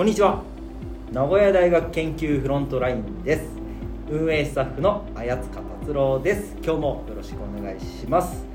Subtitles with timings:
[0.00, 0.42] こんにちは。
[1.12, 3.44] 名古屋大学研究フロントラインです。
[4.08, 6.56] 運営スタッフの綾塚達郎です。
[6.64, 8.46] 今日もよろしくお願いします。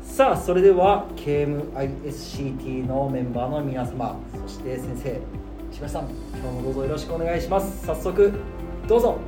[0.00, 5.20] さあそれでは KMISCT のメンバーの皆様そして先生
[5.72, 6.08] 千葉さん
[6.38, 7.84] 今日もどうぞよろしくお願いします。
[7.84, 8.32] 早速
[8.86, 9.18] どうぞ。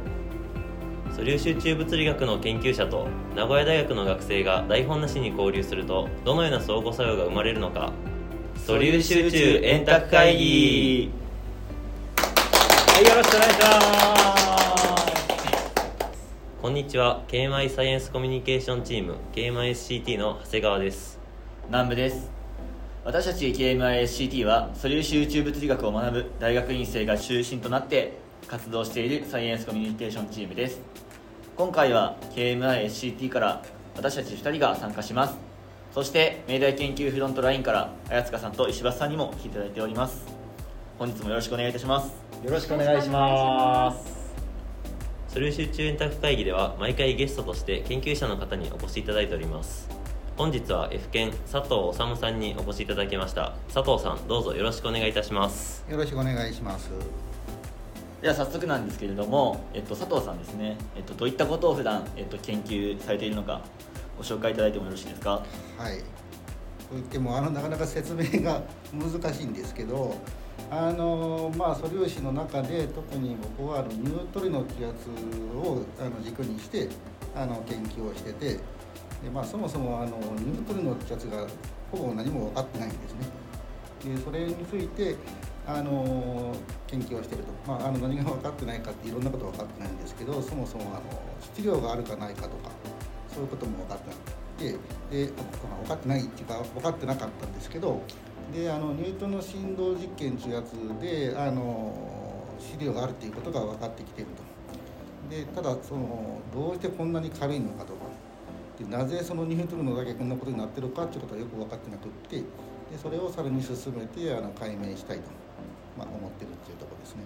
[1.10, 7.92] 素粒子宇宙物理学の研究者と名古屋大学の学生が台本なしに交流するとどのような相互作用が生まれるのか。
[8.54, 11.10] 素粒子宇宙円卓会議。
[11.12, 11.23] はい
[13.04, 13.66] よろしくお願いしま
[14.36, 14.64] す。
[16.62, 17.22] こんにちは。
[17.28, 21.20] KMI サイエンスコミュニケーションチーム KMISCT の長谷川です。
[21.66, 22.30] 南部です。
[23.04, 28.14] 私たち KMISCT は素粒子宇宙物理学を学ぶ大学院生が中心となって
[28.48, 30.80] 活動しているサイエンスコミュニケーションチームです。
[31.56, 33.62] 今回は KMISCT から
[33.96, 35.36] 私たち2人が参加します。
[35.92, 40.44] そして明大研究フロントラインから綾塚さんと石橋さんにも来ていただいております。
[40.98, 44.04] 本日もよろしくお願いいたしますよろしくお願いします。
[45.28, 49.88] 素粒子宇宙円卓会議では毎回ゲストとして研究者の方にお越しいただいております。
[50.36, 53.54] 本日は F 研佐藤治さんにお越しいただきました。
[53.72, 55.86] 佐藤さんどうぞよろしくお願いいたします。
[55.88, 56.90] よろしくお願いします。
[58.20, 63.62] では早速なんですけれども、えっと、佐藤さんですね、えっと、どういったことを普段、えっと、研究されているのか
[64.18, 65.42] ご紹介いただいてもよろしいですか？
[65.78, 65.96] はい。
[65.96, 66.04] と
[66.92, 68.60] 言ってもあのなかなか説明が
[68.92, 70.14] 難しいんですけど、
[70.76, 75.08] あのまあ素粒子の中で特に僕はあのニュートリノ気圧
[75.56, 76.88] をあの軸にして
[77.32, 78.60] あの研究をしてて、で
[79.32, 81.46] まあそもそもあのニュートリノ気圧が
[81.92, 84.16] ほぼ何も分かってないんですね。
[84.16, 85.14] でそれについて
[85.64, 86.56] あの
[86.88, 91.02] 研究をしてると、まあ、あの何が分かってないかっていろんなこと分かってないんですけどそもそもあの
[91.40, 92.70] 質量があるかないかとか
[93.32, 94.78] そういうことも分かってなく
[95.10, 98.02] てで分かってないっていうか分かってなかったんですけど
[98.52, 102.14] であのニュートンの振動実験というやつであの
[102.58, 104.54] 質量があるっていうことが分かってきていると。
[105.30, 108.04] でただそのどうしてこんなに軽いのかとか
[108.78, 112.44] でなぜそのニュートルノだけこんなことになってるかっていうことはよく分かってなくってで
[113.00, 115.24] それをさらに進めてあの解明したいと、
[115.96, 117.22] まあ、思ってるっていうところですね。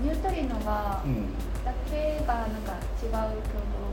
[0.00, 1.32] ニュートリノがうん
[1.64, 3.92] だけがなんか違う挙動を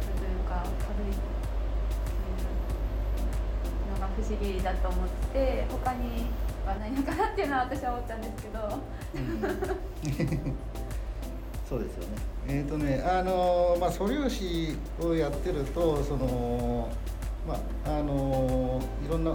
[0.00, 1.41] するというか軽いの
[4.02, 6.26] が不思議だと思って他に
[6.66, 8.58] はないのかなっていうのは私は思ったんですけど
[11.68, 12.08] そうですよね。
[12.48, 16.88] えっ、とね、あのまあ素粒子をやってるとその
[17.48, 17.54] ま
[17.86, 19.34] ああのいろんな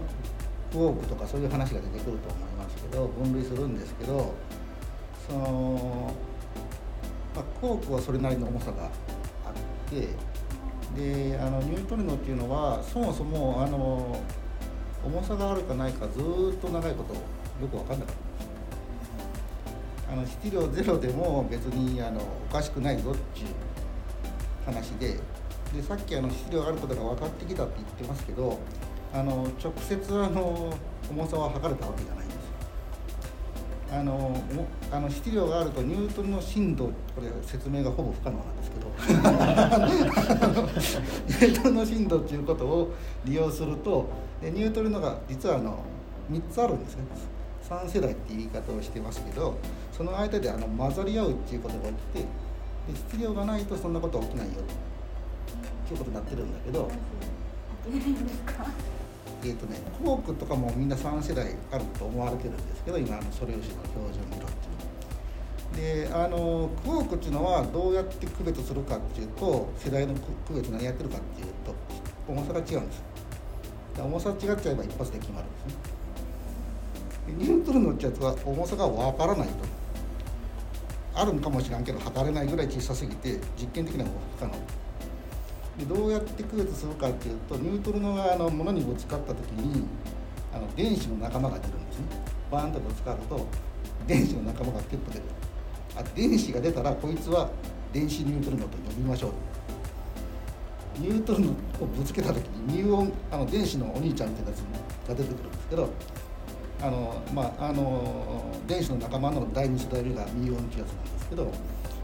[0.71, 4.33] クォークとかそういう話が出てくると思いますけど分類するんですけど、
[5.27, 6.13] その
[7.33, 8.91] まあクォークはそれなりの重さがあっ
[9.89, 10.09] て、
[10.95, 14.19] であのニュートリノっていうのはそもそもあの
[15.07, 17.21] 重さがあるかないかずーっと長いことよ
[17.71, 18.15] く分かんなかっ
[20.05, 20.11] た。
[20.11, 23.47] あの質量ゼロでも別にあのおかしくないぞっていう
[24.65, 25.17] 話で
[25.73, 28.59] でさっきあの質量があることが分かってきたって言ってますけど
[29.13, 30.73] あの直接あの
[31.09, 32.41] 重さは測れたわけじゃないんですよ。
[33.89, 34.35] あの
[34.91, 36.91] あの質量があるとニュートンの振動こ
[37.21, 38.87] れ説明がほぼ不可能なんですけど
[41.47, 44.09] ニュートンの振動っていうことを利用すると
[44.41, 45.79] でニュートンのが実はあの
[46.31, 47.03] 3つあるんですね。
[47.69, 49.57] 3世代っていう言い方をしてますけど
[49.91, 52.27] その間であの混ざり合うっていうことが起きてで
[52.95, 54.53] 質量がないとそんなことは起きないよ。
[54.53, 56.89] っていうことになってるんだけど。
[59.43, 63.75] えーとね、クォークとかもみんな3世代あると思われてるんですけど今あの素粒子の標
[64.11, 64.51] 準理論っ
[65.71, 66.25] ていうのは。
[66.25, 71.75] であのクォークっていうのはどうやって区別するかっていうと世代の区区別何やってるかっていうと
[72.27, 73.03] 重さが違うんです。
[73.03, 73.06] で
[74.03, 75.73] 重さ違っちゃえば一発で決まるんですね。
[77.37, 79.53] ニュートルノってやつは重さがわからないと。
[81.15, 84.53] あるんかもしらんけど測れないぐらい小さすぎて実験的には不可能。
[85.77, 89.83] でどうやって区別するかっていうとニュートルノがあの物にぶつかった時に
[90.53, 92.05] あの電子の仲間が出るんですね。
[92.51, 93.45] バーンとぶつかると
[94.05, 95.25] 電子の仲間がピュッと出る。
[95.95, 97.49] あ電子が出たらこいつは
[97.91, 99.31] 電子ニュートルノと呼びましょう。
[100.99, 104.61] ニュートルノをぶつけた時にミューオンあの電子のお兄ちゃんってやつ
[105.07, 105.89] が出てくるんですけど
[106.81, 111.51] あのまああの電子の仲間の第二世代目がミューオンってやつなんですけど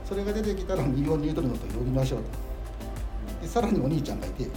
[0.06, 2.26] それが出てきたらミューオンニュートルノと呼びましょうと。
[3.42, 4.48] でさらにお兄ちゃんがいて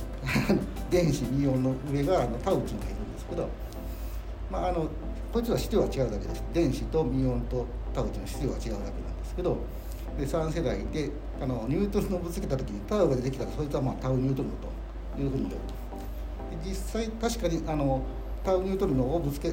[0.91, 3.49] 電子ミューオンの上があのタウチンがいるんですけど、
[4.51, 4.89] まあ、あの
[5.33, 6.43] こいつは質量は違うだけです。
[6.53, 9.57] 電子とミューオンとタウチの質量は違うだけなんですけど
[10.19, 11.11] で3世代で
[11.41, 14.55] あのニュートルノをぶつけた時にタウが出てきたらそいつはまあタウニュートルノ
[15.15, 15.61] というふうに呼ぶと
[16.65, 18.03] 実際確かにあの
[18.45, 19.53] タウニュートルノをぶつけ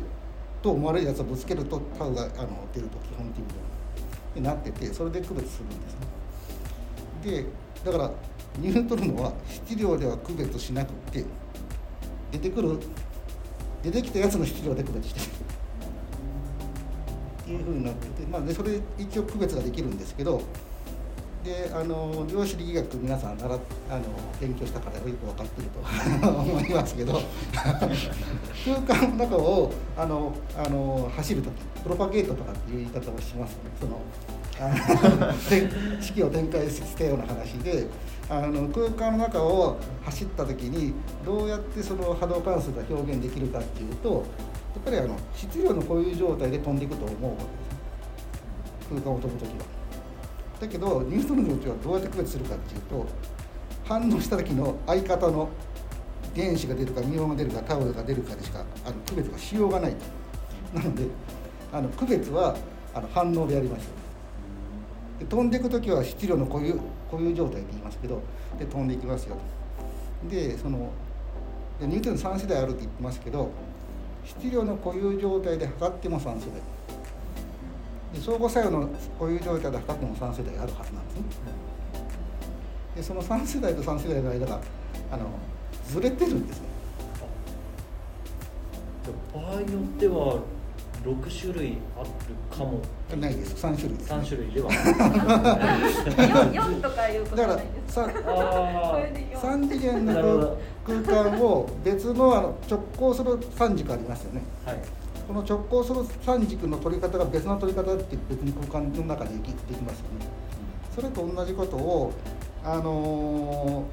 [0.62, 3.44] と思われるやつをぶつけるとタウがあの出ると基本的
[4.35, 7.44] になっててそれで区別するんですね。
[7.44, 7.45] で
[7.83, 8.12] だから
[8.59, 11.25] ニュートルノは質量では区別しなくて
[12.31, 12.79] 出てくる
[13.81, 15.25] 出てきたやつの質量で区別してる。
[17.44, 20.41] っていうふうになってて、まあ、でそれ一応区別ができるんですけど
[21.43, 23.59] であの量子力学皆さん習あの
[24.39, 25.67] 勉強したからよく分かってる
[26.21, 27.21] と 思いますけど
[28.65, 31.51] 空間の中をあのあの走る時
[31.83, 33.99] プロパゲートとかっていう言い方をしますねその
[34.59, 35.33] あの
[36.01, 37.87] 式を展開したような話で
[38.29, 40.93] あの空間の中を走った時に
[41.25, 44.23] どうやってその波動関数が表現できるかっていうとやっ
[44.85, 47.49] ぱりあの質量のこういう状態で飛んでいくと思うわけで
[48.87, 49.72] す空間を飛ぶ時は。
[50.59, 53.05] だけどニュートンのうちはどうやって区別するかっていうと
[53.85, 55.50] 反応した時の相方の
[56.33, 60.79] 電子が出るかミオンが出るかタオルが出るかでしかあの区別がしようがないと。
[60.79, 61.05] なので
[61.71, 62.55] あの区別は
[62.94, 63.83] あの反応でやりましょ
[65.17, 65.19] う。
[65.19, 66.79] で飛んでいく時は質量のこういう
[67.11, 68.21] こういう状態って言いますけど
[68.57, 69.35] で飛んでいきますよ
[70.23, 70.29] と。
[70.29, 70.91] でその
[71.79, 73.50] でニュートンの3世代あるって言ってますけど
[74.25, 76.39] 質量の固有状態で測っても3世代
[78.13, 78.89] で相互作用の
[79.19, 81.51] 固有状態で測っても3世代あるはずなんですね。
[82.95, 84.60] でその3世代と3世代の間が
[85.12, 85.25] あの
[85.88, 86.68] ずれてるんですね。
[89.33, 90.39] 場合によっては
[91.04, 92.10] 6種類ある
[92.56, 92.80] かも。
[93.19, 93.56] ないです。
[93.56, 94.71] 3種類です、3種類では。
[96.54, 97.94] 四四とかいうことだからないです。
[97.95, 99.39] さあこれで四。
[99.39, 100.57] 3次元のど。
[100.86, 104.42] 空間を別のあの直行する3軸ありますよね。
[104.65, 110.27] はいこの直行する3軸の取り方が別の取り方って別に空間の中でできできますよね。
[110.93, 112.13] それと同じことを
[112.63, 113.85] あの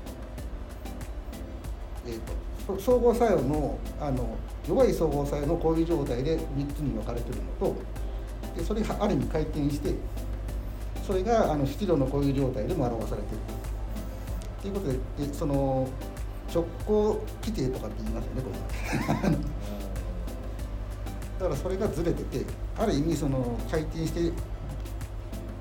[2.07, 4.37] ーえー、とそ相互作用のあの
[4.69, 7.77] 弱い相互作用のこういう状態で3つに分かれてるのと
[8.57, 9.95] でそれがある意味回転して
[11.07, 13.39] それがあの質量のこういう状態でも表されてる。
[14.63, 15.89] ということででその
[16.53, 18.51] 直行規定とかって言いますよねこ
[19.31, 19.39] れ。
[21.41, 22.45] だからそれがずれてて
[22.77, 24.31] ある意味その回転して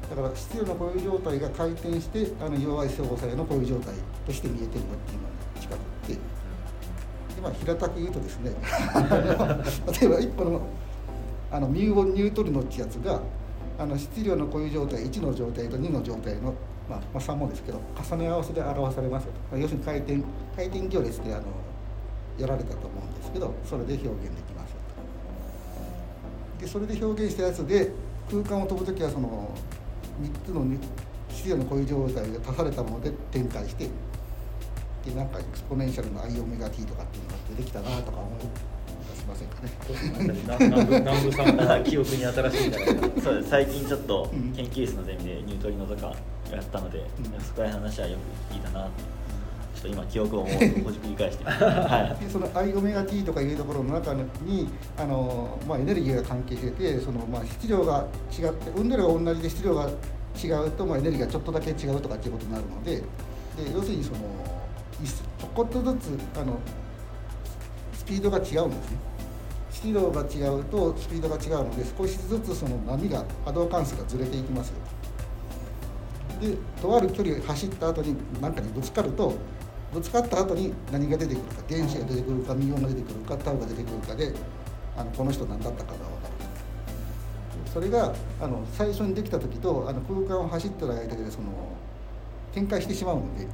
[0.09, 3.93] だから質量のこういう状態が回転してあの弱い相互作用のこういう状態
[4.25, 10.61] として見えてるよっていうのが近くってでまあ平たく言うとですね 例えば1個の
[11.49, 13.21] あのミューオンニュートリノってやつが
[13.79, 16.53] あの質量のこういう状態1の状態と2の状態の、
[16.89, 20.21] まあ、まあ3もですけど重ね合わせで表されますよと、まあ要するに回転
[20.57, 21.43] 回転行列であの
[22.37, 24.48] やられたと思うんですけどそれで表現できますよと。
[26.59, 27.91] でそれで表現したやつで
[28.29, 29.49] 空間を飛ぶ時はその
[30.21, 30.65] 3つの
[31.29, 33.87] 質量のこういう状態が足されたもので展開して
[35.05, 38.39] でなんかエクスポネンシャルの I オメガ t とかっていうのが出てきたなとか思い
[39.15, 39.71] 出しませんかね。
[40.99, 43.21] 南部さんが 記憶に新しいんじゃないかな。
[43.23, 43.49] そうです。
[43.49, 44.51] 最近ちょっとうん。
[44.51, 46.13] 研究室のゼミでニュートリノとか
[46.51, 47.01] やったので、ん。
[47.41, 48.17] そこら辺の話はよ
[48.49, 54.67] く聞いたなちょっと今記憶をもうほじくり返してはでその I オメガ t とかいうところの中に
[54.97, 59.89] あの、まあ、エネルギーが関係しててその、まあ、質量が違って運動量が同じで質量が
[60.41, 63.03] 違うと、まあ、エネルギーがちょっとだけ違うとかっていうことになるのでで
[63.73, 64.17] 要するにその
[65.03, 66.59] いちょこっとずつあの
[67.93, 69.09] スピードが違うんですね。
[69.71, 74.75] 質量が違うとスピードが違うので少しずつその波が波動関数がずれていきますよ
[76.41, 79.35] でとある距離を走った後に何かにぶつかると
[79.93, 84.33] ぶつかった後に何が出てくるか電子が出てくるかミオンが出てくるかタウが出てくるかで
[84.95, 86.33] あのこの人何だったかが分かる
[87.73, 91.47] それがあの最初にできた時とあの空間を走ってる間でその
[92.53, 93.47] 展開してしまうので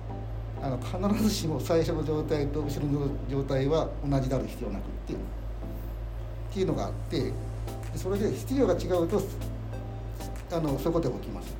[0.62, 5.18] あの必ずしも最初の状態と後ろの状態は同じである必要なくってっ
[6.54, 7.34] ていうのがあってで
[7.96, 9.22] それで質量が違うと
[10.52, 11.56] あのそういうことが起きます。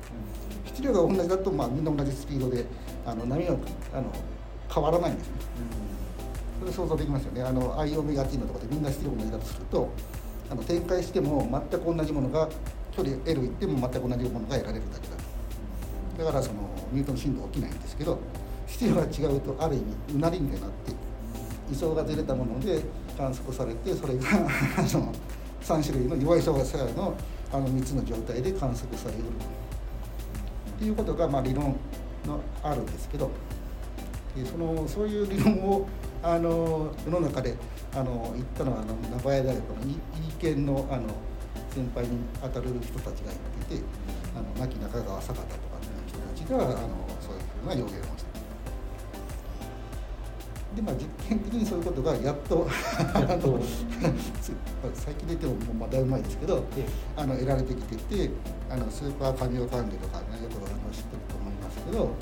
[0.66, 2.66] 質量が同じだと、まあ、みんな同じスピードで
[3.06, 3.54] あの波が
[3.94, 4.12] あの
[4.76, 5.32] 変わらないんですね。
[5.60, 5.76] うん
[6.60, 7.42] それ想像できますよね。
[7.42, 9.88] あの I オメガ t のところでみんな質量が同じだとすると
[10.50, 12.48] あの展開しても全く同じものが
[12.92, 16.24] 距離 L 行っても全く同じものが得られるだけだ。
[16.24, 16.60] だからその
[16.92, 18.18] ニュートン振動起きないんですけど
[18.66, 19.84] 質量が違うとある意味
[20.16, 20.92] うなりみたいになって
[21.70, 22.82] 位相がずれたもので
[23.16, 24.24] 観測されてそれが
[24.78, 25.12] あの
[25.62, 27.14] 3種類の弱い相互作用の
[27.52, 29.20] あの3つの状態で観測される。
[30.76, 31.76] っていうことがまあ理論
[32.26, 33.30] のあるんですけど
[34.44, 35.86] そのそういう理論を
[36.22, 37.54] あの世の中で
[37.94, 39.94] あの言ったのはあの名古屋大学のい
[40.28, 41.02] 意見のあの
[41.70, 43.38] 先輩に当たる人たちが言っ
[43.68, 43.84] ていて
[44.34, 46.88] あの牧中川坂田とかっていう人たちがあの
[47.20, 48.36] そういうふうな予言をして
[50.76, 52.68] でまあ実験的にそういうことがやっと
[53.14, 53.60] あの
[54.94, 56.64] 最近で言ってももうまだいぶ前ですけど
[57.16, 58.30] あの得られてきてて
[58.68, 62.14] あのスーパーカミオカンデとかねよくあの知ってると思いますけど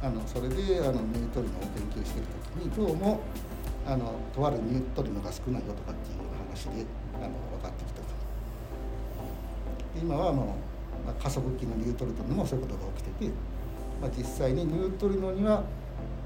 [0.00, 3.20] あのそれであのニュートリノを研究している時にどうも
[3.84, 6.86] あのとあるニュートリノが少ないよとかっていう話で
[7.16, 8.08] あの分かってきたと。
[10.00, 10.54] 今はあの、
[11.04, 13.32] まあ、加速器のニュートリノにもそういうことが起きてて、
[14.00, 15.64] まあ、実際にニュートリノには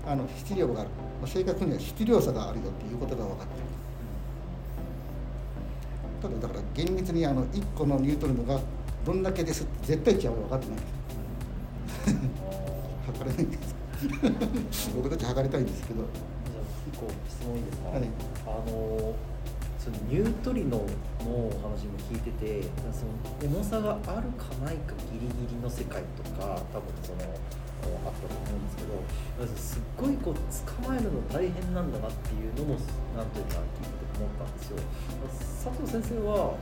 [0.06, 0.90] あの質量がある、
[1.22, 3.62] まあ、正確には質量差があるよっていうことが分かってる。
[6.20, 8.60] ただだから厳密にあの1個のニュートリノが
[9.06, 12.62] どんだけですって絶対値は分かってない。
[13.06, 13.59] 測れないんで
[14.73, 16.00] す僕たち測りたいんですけど。
[16.02, 18.02] じゃあ一個質問いいですか、はい。
[18.47, 19.14] あの
[19.78, 28.94] そのニュートリノの話も聞いててその重さがあるかないかギリギリの世界とか多分そのあったと思うんですけど
[29.40, 32.78] まずすっごいこう捕まえるの大変なんだなっていうのも
[33.16, 34.78] なんというか聞いてて思ったんですよ。
[35.64, 36.54] 佐藤先生は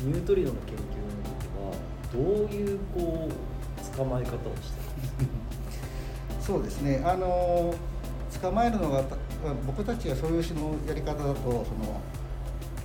[0.00, 1.70] ニュートリノの研究の時は
[2.12, 5.45] どういうこう捕まえ方をしてるんですか？
[6.46, 7.02] そうですね。
[7.04, 7.74] あの
[8.40, 9.16] 捕まえるのがた
[9.66, 11.64] 僕たちがそういう種のやり方だとその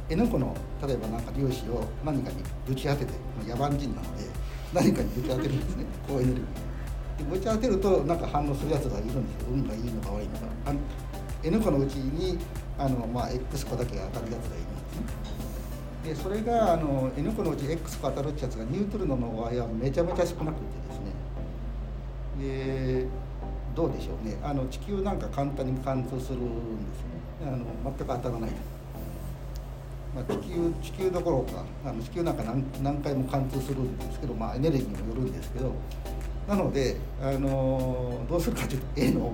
[0.09, 3.13] N 個の例えばなんか粒子を何かにぶち当てて
[3.47, 4.23] 野蛮人なので
[4.73, 5.85] 何かにぶち当てるんですね。
[6.07, 6.45] 高エネルギー
[7.19, 9.49] でぶち当てるとなんか反応するやつがいるんですよ。
[9.51, 10.47] 運がいいのか悪いのか。
[10.65, 10.79] あの
[11.43, 12.39] N 個のうちに
[12.77, 14.69] あの、まあ、X 個だけが当たるやつがいるん
[16.15, 16.15] ですね。
[16.15, 21.05] でそれがあの N 個のうち X 個当たるってやつがニュートリノの場合はめちゃめちゃ少なくてですね。
[22.39, 23.05] で
[23.75, 24.37] どうでしょうね。
[24.43, 26.45] あの地球なんか簡単に貫通するん
[26.85, 27.53] ですよね。
[27.53, 28.51] あの全く当たらない。
[30.13, 35.71] まあ、地球地球どころかあの地球なんか何何回も貫通するんですけど、まあ、エネルギーにもよるんですけど
[36.49, 39.33] なので、あのどうするかというと N を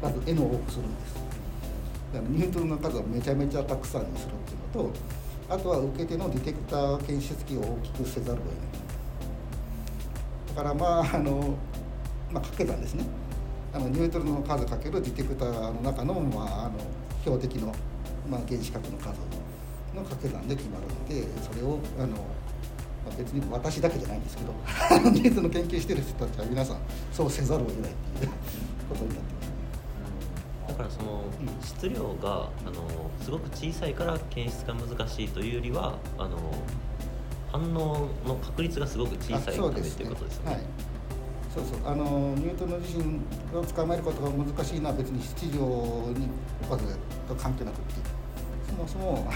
[0.00, 1.14] まず N を多くするんです。
[2.14, 4.98] だからニュートンの数をめちゃめちゃたくさんにするっていうのと
[5.50, 8.56] あとは受け手のディテクター検出器を大きくせざるを得ない。
[10.56, 11.58] だからまああの、
[12.32, 13.04] まあ、掛け算ですね。
[13.72, 16.72] あのニュートンの数かけるディテクターの中の,、まあ、あの
[17.22, 17.74] 標的の、
[18.28, 19.08] まあ、原子核の数
[19.94, 24.52] の掛け算で決まるのでそれをあの、まあ、別に私だけじゃないんですけど
[25.10, 26.78] ニュートンの研究してる人たちは皆さん
[27.12, 28.32] そうせざるを得ないっていう
[28.88, 29.56] ことになってますね。
[30.68, 31.24] だからその
[31.62, 36.36] 質量があのすごく小さいから検出が難しいというよりはあの
[37.50, 40.62] 反応の確率がすごく小さいためということですね。
[41.56, 41.90] そうそう。
[41.90, 43.20] あのニュートンの自身
[43.56, 45.60] を捕まえることが難しいのは別に質量
[46.12, 46.28] に
[46.68, 46.84] 数
[47.26, 47.94] と関係なくって
[48.68, 49.26] そもそも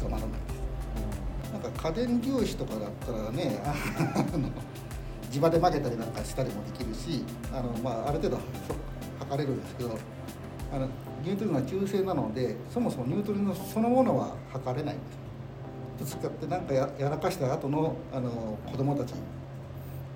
[0.00, 1.52] 捕まらないです。
[1.52, 3.62] なんか家電粒子とかだったらね
[5.30, 8.38] 地場で曲げたりなんかしたりもできるしあの、まあ、ある程度
[9.20, 9.90] 測れるんですけど
[10.72, 10.88] あの
[11.24, 15.24] ニュートリノは中性なのでそもそもニュートリノそのものは測れないんです。
[15.96, 19.14] ぶつかってなんかややらかした後のあの子供たち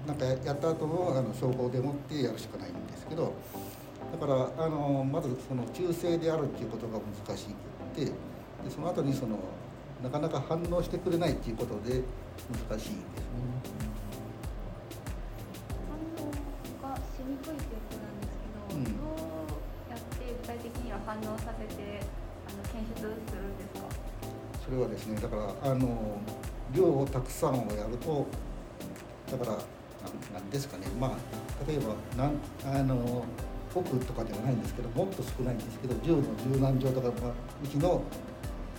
[0.08, 3.34] なんかやった後のあの証拠でもってやるしかないんですけど
[4.18, 6.94] だからあのまずその中性であるっていうことが
[7.28, 7.52] 難しくっ
[7.94, 8.12] てで
[8.74, 9.38] その後にその
[10.02, 12.00] なかなか反応してくれないっていうことで
[12.70, 13.36] 難しいんですね。
[16.80, 18.90] 反応がしにくいっていうことなんですけど、うんど
[19.90, 22.00] うやって具体的には反応させて
[22.48, 23.84] あの検出するんですか？
[24.64, 26.18] それはですねだからあの
[26.74, 28.26] 量をたくさんをやると
[29.30, 29.58] だからな
[30.10, 30.86] んなんですかね。
[30.98, 31.10] まあ
[31.66, 33.24] 例えばなんあの
[33.74, 36.22] 億とかではないんですけどもっと少ないんですけど10の
[36.54, 38.02] 十何乗とか、まあ、うちの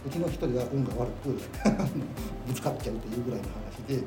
[0.06, 1.30] うちの一人が運が悪く
[2.48, 3.48] ぶつかっちゃうというぐらいの
[3.88, 4.04] 話で。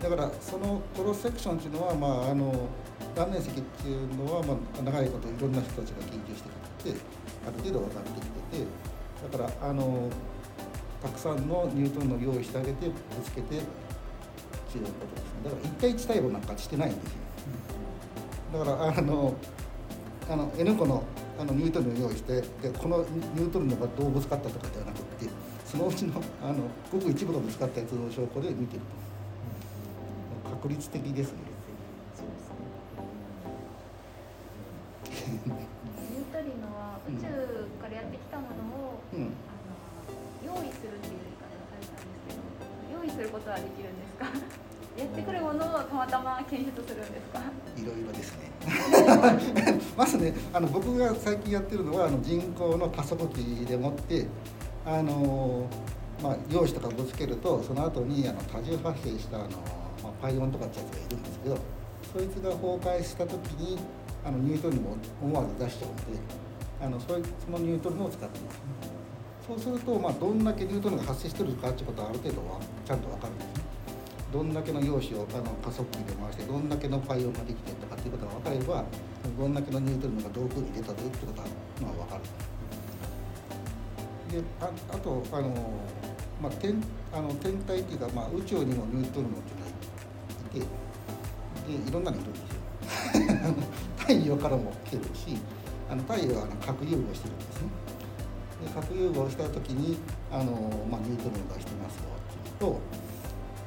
[0.00, 2.68] だからそのクロスセクションっていうのは、まあ、あの
[3.14, 6.48] 断面積っていうのは、まあ、長いこといろんな人たちが研究して
[6.78, 7.00] きて
[7.46, 10.08] ある程度分かってきててだからあの
[11.02, 13.60] たくさんのニュートンの用意してあげてぶつけて
[14.70, 17.20] っていうことですねだから1対1対応なんかしてないんですよ。
[18.52, 19.34] だからあの
[20.28, 21.02] あの N 個の
[21.40, 25.26] あのニュートリノを用意してでこのニュートリノがどうぶつかったとかではなくって
[25.64, 26.56] そのうちのあの
[26.92, 29.00] ごく一部のぶつかったやつの証拠で見てると。
[30.50, 31.38] 確率的ですね。
[46.00, 47.42] またま検出するんですか？
[47.76, 48.50] いろいろですね。
[49.98, 53.36] まずねあの僕が最近やってるのはあの人工の加速器
[53.68, 54.26] でもって
[54.86, 55.66] あの、
[56.22, 59.48] まあ、用紙とかぶつけるとその後にあの多重発生したあの、
[60.02, 61.58] まあ、パイオンとかってやつがいるんですけど
[62.14, 63.76] そいつが崩壊した時に
[64.24, 66.02] あのニュートンにも思わず出しちゃうので
[66.80, 68.58] あのそいうそのニュートリノを使ってます、
[69.46, 73.59] そうすると、まあ、どんだけニュートリノが発生してるかっていうことはある程度はちゃんと分かるんですね。
[74.32, 78.84] どんだけの陽子をあの加速器で回してどんだけのパイオンができてとかっていうことが分かれば
[79.38, 82.22] どんだけのニュートリノがどういうふうに出たということが、分かる。
[84.30, 85.50] でああとあの、
[86.40, 86.80] まあ、天
[87.12, 89.42] あの天体っていうか、まあ、宇宙にもニュートリノっ
[90.52, 90.78] ていうのが
[91.66, 93.54] いてでいろんなのいるんですよ。
[93.98, 95.36] 太陽からも来てるし
[95.90, 97.68] あの太陽はあの核融合してるんですね。
[98.64, 99.98] で核融合した時に
[100.30, 100.52] あの、
[100.88, 102.80] まあ、ニュートリノ出してますよっていうと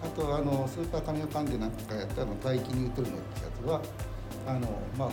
[0.03, 3.81] あとあのスーパーカミオカンデなんかやったの大気ニュートリノってやつは
[4.45, 4.67] あの、
[4.97, 5.09] まあ、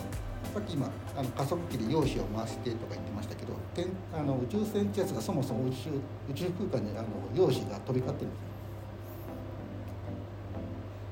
[0.53, 5.91] さっき今あの加速器で陽子を回してとか言ってましたけど天あの宇宙船ってやつがそもそも宇宙
[6.29, 8.51] 宇宙空間にあの陽子が飛び交ってるんですよ。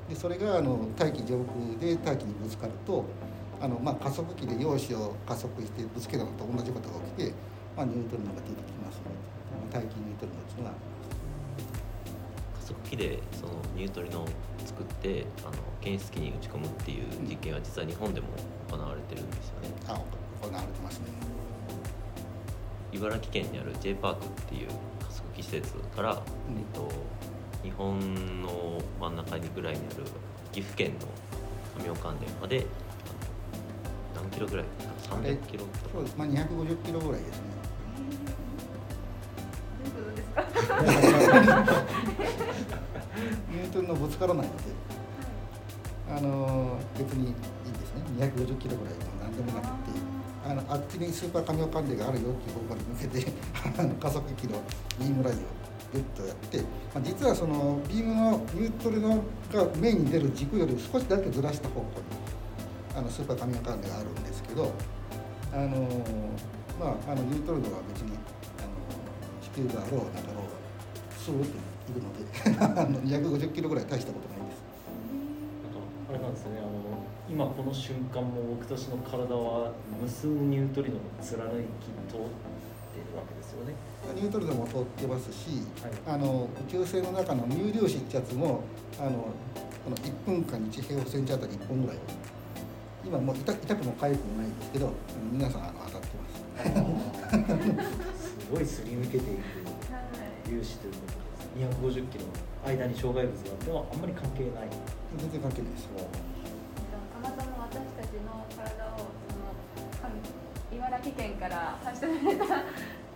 [0.08, 3.04] でそれがあの大気上空で大気にぶつかると
[3.60, 7.34] あの、まあ、加速器で陽子を加速してぶつけたのと同じことが起きて、
[7.76, 10.74] まあ、ニュートリノが出てきますので大気ニュートリノっていうのは
[12.68, 14.28] 加速器でそのニュートリノを
[14.66, 18.26] 作ってあの検出器に打ち込むっていう実験は実は日本でも
[18.70, 19.70] 行われてるんですよね。
[19.88, 19.92] あ
[20.42, 21.06] 行われてますね。
[22.92, 26.18] 茨城県にある J パークっていう加速器施設から、うん。
[26.18, 26.22] えっ
[26.74, 26.90] と、
[27.62, 27.98] 日本
[28.42, 30.04] の真ん中にぐらいにある
[30.52, 30.92] 岐阜県
[31.78, 32.66] の上岡関連まで
[34.14, 34.70] 何キロぐらいで
[35.02, 35.64] すか300キロ？
[35.64, 37.44] とかそうです、まあ、250キロぐらいですね。
[39.84, 41.27] どういうことですか？
[43.88, 44.62] ニュートンのぶつからないので、
[46.10, 48.02] あの別にいいですね。
[48.18, 49.98] 250キロぐらいも何でもなくて
[50.44, 53.32] あのあっちにスーパーカミオカンデがあるよっていう方向に向けて
[54.00, 54.60] 加速器の
[54.98, 55.40] ビームラインを
[55.92, 56.64] グッとやって、ま
[56.96, 61.86] あ、実はそのビームのニュートルのがメインに出る軸より少しだけずらした方向に
[62.96, 64.72] あのスーパーカミオカンデがあるんですけど
[65.52, 65.68] あの
[66.80, 68.12] まああのニュートルノは別に
[68.58, 68.68] あの
[69.42, 70.68] 地球があろうなかろうが
[71.18, 72.24] スーッといるので
[72.60, 74.62] あの250キロぐらい大したことないです。
[75.64, 75.80] なんか
[76.10, 76.68] あれなんですねあの
[77.28, 81.44] 今この瞬間も僕たちの体は無数ニュートリノを貫
[81.80, 82.28] き通っ
[82.90, 83.74] ているわけですよね。
[84.14, 85.92] ニュートルノも通ってますし、はい。
[86.06, 88.60] あの宇宙船の中の乳粒子ってやつも
[88.98, 89.28] あの
[89.84, 91.98] この1分間に1平方センチあたり1本ぐらい。
[93.04, 94.92] 今もう痛痛くも痒くもないんですけど
[95.32, 97.90] 皆さんあの当たってます。
[98.18, 99.24] すごいすり抜けていく
[99.92, 100.48] はい。
[100.48, 101.17] 粒子ということです
[101.58, 102.30] 250キロの
[102.66, 104.68] 間に障害物があってもあんまり関係ない。
[105.18, 105.88] 全然関係ないです。
[105.88, 109.50] たまたま私たちの体をその
[110.70, 112.44] 神茨城県から発射された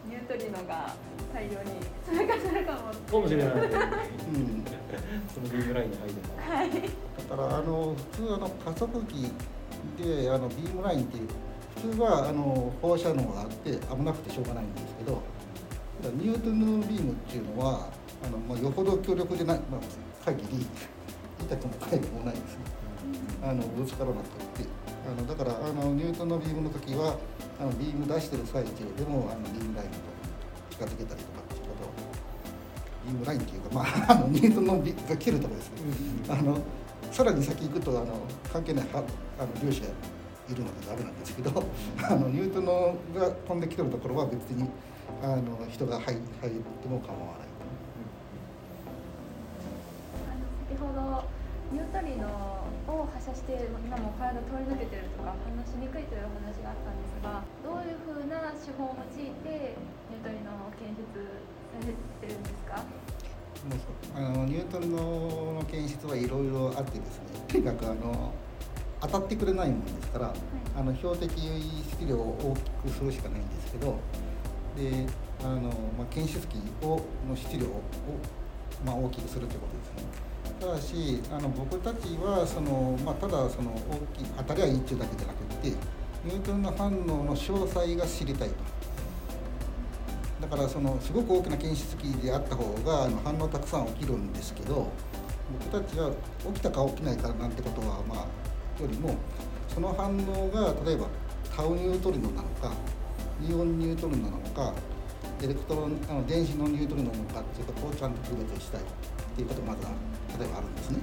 [0.09, 0.95] ニュートリノが
[1.33, 4.65] 大量に通過するかもかもしれないうん。
[5.33, 6.13] そのビームラインに入れ
[6.49, 6.71] ばはい
[7.29, 9.13] だからあの普通あの加速器
[10.03, 11.29] であのビームラインっていう
[11.77, 15.23] 普通はあの放射能があって危なくてしょうがないんですけど
[16.17, 17.89] ニュートンのビームっていうのは
[18.25, 20.67] あの、まあ、よほど強力でない、まあ、限り
[21.41, 22.65] 痛くも痒くもないですね。
[23.43, 24.23] あのぶつからなくっ
[24.63, 24.83] て。
[25.05, 27.19] あのだからあのニュートンのビームの時は
[27.61, 29.97] あのビーム出してる最中でもあのビームラインと
[30.71, 31.89] 近づけたりとかっていうこと。
[31.89, 32.13] を
[33.05, 35.77] ビームラインっていうか、まあ、 あのニュートンのビが切るところですね。
[36.29, 36.59] あの
[37.11, 38.07] さらに先行くとあの
[38.53, 39.03] 関係ないは
[39.39, 39.89] あの粒子が
[40.49, 41.63] いるのでダメなんですけど
[42.03, 44.69] あのニュートンのが飛んできてるところは別に
[45.23, 47.53] あの人が入入っても構わない
[50.25, 51.25] あの先ほど
[51.73, 52.29] ニュートリノ
[52.89, 59.79] を発射して今も体通り抜けてるとか反応しにくいというお話があったんですがどういうふうな手法を用いて
[60.11, 61.07] ニュートリノを検出
[61.71, 62.83] されてるんですか？
[64.17, 68.33] あのニュートンの検出はいろいろあってですね とにかくあの
[69.01, 70.33] 当たってくれないもんですから、
[70.77, 73.97] あの標的質量を大きくするしかないんですけど
[74.77, 75.07] で
[75.45, 75.61] あの、
[75.99, 76.55] まあ、検出器
[76.85, 77.83] をの質量を、
[78.85, 80.09] まあ、大きくするということですね
[80.63, 85.69] ただしあの僕たちはその、まあ、ただその大きい当たりは一中だけじゃなくて
[86.25, 86.91] ニュートンの反応
[87.25, 88.55] の詳細が知りたいと。
[90.41, 94.89] だからそのすごく大きな検出器であった方があの反応たくさん起きるんですけど
[95.73, 96.11] 僕たちは
[96.47, 99.17] 起きたか起きないかなんてことはまあよりも
[99.69, 101.07] その反応が例えば
[101.57, 102.73] タウニュートリノなのか
[103.41, 104.75] イオンニュートリノなのか
[105.43, 108.81] electron あの電子のニュートリノなのかっていうとことをちゃんと区別したい
[109.33, 109.91] っていうことがまずは
[110.39, 110.99] 例えばあるんですね。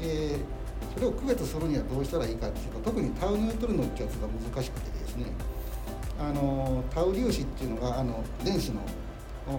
[0.00, 0.62] えー
[0.94, 5.26] それを区別するにはどうしたらいいかっていうと特にタウニュートリノってやつが難しくてですね
[6.18, 8.80] あのタウ粒子っていうのがあの電子の、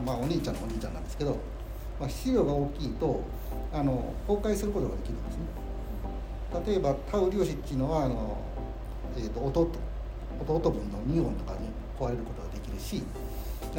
[0.06, 1.38] まあ、お兄ちゃんのお兄ちゃんなんですけど、
[2.00, 3.24] まあ、質量が大きいと
[3.74, 5.44] あの崩壊することができるんですね
[6.68, 8.38] 例えばタウ粒子っていうのはあの、
[9.18, 9.70] えー、と弟
[10.48, 13.04] 弟分のニオンとかに壊れることができるし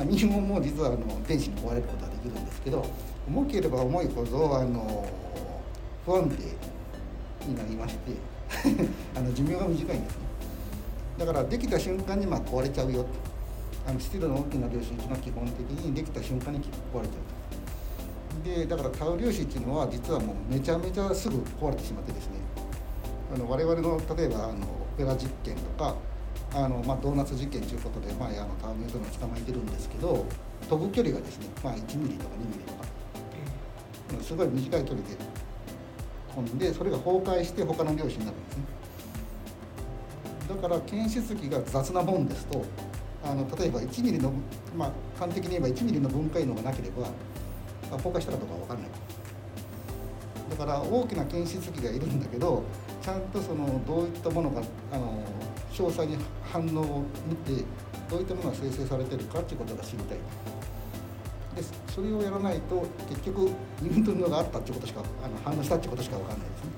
[0.05, 2.85] ミニモンも実はあの電子に壊れることができるんですけど
[3.29, 5.07] 重ければ重いほどあの
[6.05, 8.13] 不安定になりまして
[9.17, 10.25] あの寿命が短いんですね。
[11.19, 13.07] だからできた瞬間にまあ壊れちゃうよ
[13.87, 17.19] あのスチールの大きな粒子っていうのは基本的にできた瞬間に壊れちゃう
[18.43, 18.49] と。
[18.49, 22.33] でだからタウ粒子っていうのは実はもうめちゃめちゃすぐ壊れてしまってですね。
[23.35, 25.95] あの我々の例えばあのオペラ実験とか
[26.55, 30.25] あの、まあ、ドーナツ実験ということで、まあ、あのターミネートの捕まえてるんですけど
[30.69, 32.85] 飛ぶ距離がですね、まあ、1ミリとか2ミリとか。
[34.23, 35.17] すごい短い距離で
[36.35, 38.65] 飛んでそれが崩壊して他の粒子になるんですね。
[40.49, 42.65] だから検出器が雑なもんですと
[43.25, 44.33] あの例えば1ミリの、
[44.77, 47.09] まあ、端的に言えば1ミリの分解能がなければ
[47.97, 48.89] 崩壊したかどうか分からない
[50.51, 52.63] だから大きな検出器がいるんだけど
[53.03, 55.23] ちゃんとそのどういったものがあの
[55.73, 57.65] 詳細に反応を見て
[58.11, 60.19] どういったものが生成されてるかっていうことが知りたい
[61.95, 66.71] それをやらないと結局ニュートンのがあったっていうことしかあの反応したっていうことしか分かんないですね。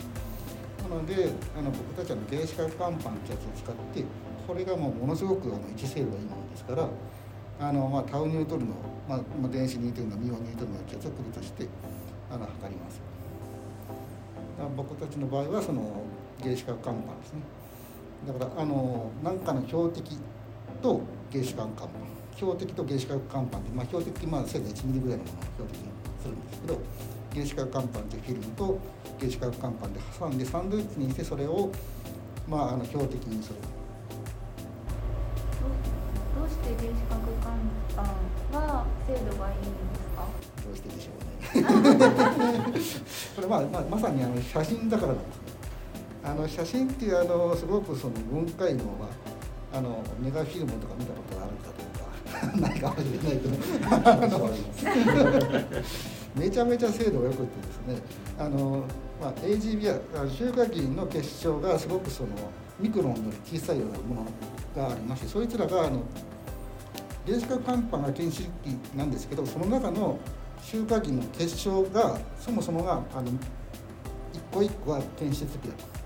[0.90, 4.04] なのであの僕たちは原子核乾板ってやつを使って
[4.46, 6.88] これがもうものすごくあの位置精度がいいものですから
[7.58, 8.74] あの、まあ、タウニュートルの、
[9.08, 11.66] まあ、まあ、電子ニュートルのミオニュートルのやつを来るとして
[12.30, 13.00] あの測ります。
[14.76, 16.04] 僕たちの場合はその
[16.42, 17.40] 原子核乾板ですね。
[18.26, 20.18] だからあの何かの標的
[20.82, 21.00] と
[21.32, 25.88] 原子核乾板標的と原子核乾板で、まあ、標的まあせいぜい1ミリぐらいのものを標的に
[26.22, 26.80] するんですけど
[27.34, 28.78] 原子核乾板というフィルムと
[29.18, 31.70] 原子核乾板で挟んでサンドイッチにしてそれを、
[32.48, 33.56] まあ、あの標的にする。
[36.36, 37.58] どうして原子核乾
[38.52, 40.28] 板は精度がいいんですか？
[40.64, 41.64] どうしてでしょうね。
[43.36, 45.36] これ、まあまあ、まさにあの写真だからなんです。
[45.36, 45.42] ね
[46.24, 49.08] あの写真っていうあのすごくその分解能は
[49.72, 51.75] あのメガフィルムとか見たことがあるかどうか
[52.60, 53.56] ないかもしれないけど
[56.36, 58.02] めちゃめちゃ精度がよくってですね。
[58.38, 58.84] あの、
[59.20, 62.28] まあ、AGB は集荷銀の結晶がすごくその
[62.78, 64.26] ミクロンより小さいようなもの
[64.76, 66.02] がありましてそいつらがあの
[67.26, 70.18] 原子核乾板が検出器なんですけどその中の
[70.62, 73.28] 集荷銀の結晶がそもそもがあの
[74.32, 75.96] 一個一個は検出器だと。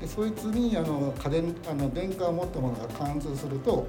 [0.00, 3.86] でそいつにあの家電あの電荷を持ったものが貫通すると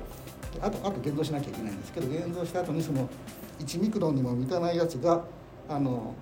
[0.62, 3.08] あとあと現像しなきゃいけないんですけど現像した後にその
[3.60, 5.24] 1ミクロンにも満たないやつが
[5.68, 6.14] あの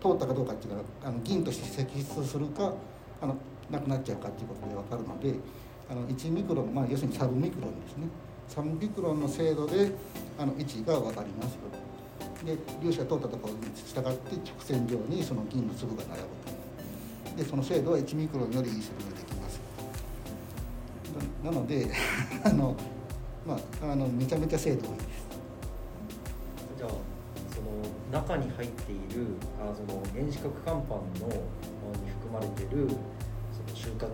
[0.00, 2.72] 通ったかどうかっていうのはあの銀として析出するか
[3.20, 3.36] あの
[3.70, 5.34] なくなっちゃうかっていうことで分かるので
[5.90, 8.06] あの1ミクロン、まあ、要するにサブミクロンですね。
[8.48, 9.92] サブミクロンの精度で
[10.38, 11.60] あの位置が分かりますよ。
[12.44, 16.28] で粒子が通ったところに従って直線上にその銀の粒が並ぶ
[17.30, 19.60] とでその精度は1ミクロンよりいい精度ができます。
[21.44, 21.88] なので
[22.44, 22.76] あの
[23.46, 25.06] まああのめちゃめちゃ精度がいいです。
[26.78, 26.90] じゃあ
[27.54, 27.66] その
[28.12, 29.26] 中に入っている
[29.60, 31.00] あその原子核乾板の
[32.02, 32.88] に含まれてる
[33.52, 34.08] その集荷菌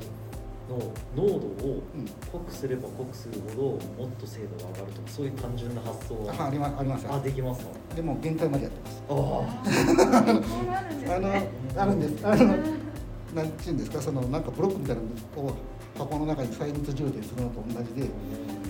[0.69, 0.77] の
[1.17, 1.83] 濃度を
[2.31, 7.07] 濃くすれば濃くするほどもっと精度が上がるとかそういう単純な発想はあありますあります。
[7.09, 7.71] あできますか？
[7.97, 9.03] でも限界までやってます。
[9.09, 11.49] あそうなるんですあのね。
[11.77, 12.27] あるんです。
[12.27, 12.57] あの
[13.35, 14.01] なんていうんですか？
[14.03, 15.55] そのなんかブロックみたいなのを
[15.97, 18.09] 箱の中に細密充填するのと同じで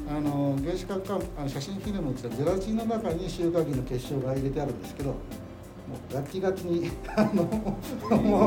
[0.09, 5.16] あの原子核乾あの写真フィルムってゼラチンの中に集荷銀の結晶が入れてあるんですけども
[6.11, 7.77] うガチガチに あのも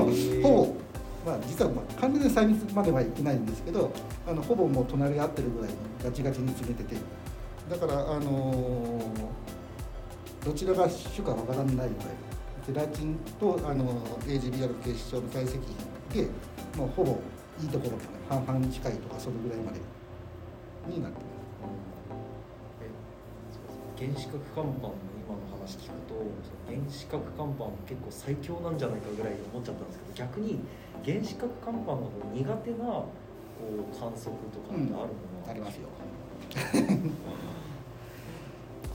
[0.08, 0.76] うほぼ
[1.24, 3.92] まあ実はまあ完全に細密まではいってないんですけど
[4.28, 6.96] あのほぼもう隣り合ってるぐらいにガチガチに詰めてて
[7.70, 9.00] だからあの
[10.44, 11.90] どちらが主かわからないぐらい
[12.66, 15.60] ゼラチンとあの AGBR 結晶の体積
[16.14, 16.28] で
[16.76, 17.20] もうほぼ
[17.62, 19.80] いいところまで半々に近いとかそれぐらいまで
[20.88, 21.31] になってます。
[21.31, 21.31] え
[24.02, 26.26] 原子核乾板の今の話聞くと
[26.66, 30.60] 原子核乾板も結構最強なんじゃないかぐらい思っちゃったんですけど逆に
[31.06, 33.06] 原子核乾板の方苦手なこ
[33.62, 35.88] う観測とかってあるものは、ありますよ。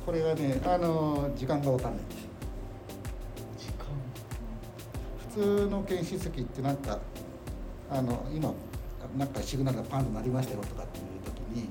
[0.04, 2.26] これがねあの時間がわかんないんです。
[3.58, 3.86] 時間？
[5.30, 6.98] 普通の検出器ってなんか
[7.88, 8.52] あの今
[9.16, 11.68] なんかシグナルがパンと鳴りましたよとかっていう時に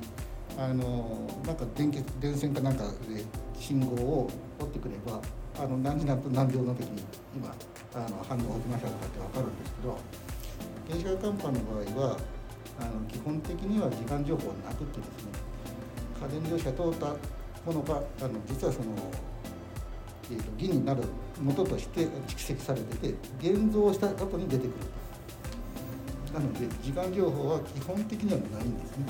[0.58, 3.24] あのなんか電気電線かなんかで
[3.60, 5.22] 信号を取ってくれば
[5.60, 7.04] あの何時何分何秒の時に
[7.36, 7.54] 今
[7.94, 9.98] あの反応が起きましたかって分かるんですけど
[10.88, 12.18] 原子核乾板の場合は
[12.80, 15.32] あの基本的には時間情報はなくってですね
[16.22, 17.08] 家電量子が通った
[17.66, 18.86] ものがあの実はその、
[20.32, 21.04] えー、と銀になる
[21.42, 24.74] 元として蓄積されてて現像した後に出てくる
[26.34, 29.06] なので時間情報は基本的にはないんですね。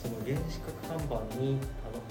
[0.00, 1.58] その原子核看板に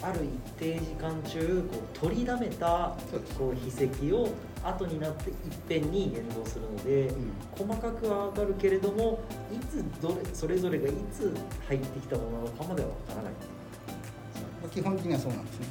[0.02, 2.96] あのある一定時間中こう取りだめた
[3.38, 4.34] こう筆跡を
[4.64, 5.36] 後になっていっ
[5.68, 7.32] ぺんに現像するので、うん。
[7.68, 9.20] 細かくは分かるけれども
[9.52, 11.34] いつどれそれぞれがいつ
[11.68, 13.34] 入ってきたものなのかまでは分からない。
[14.62, 15.68] まあ基本的にはそうなんですね。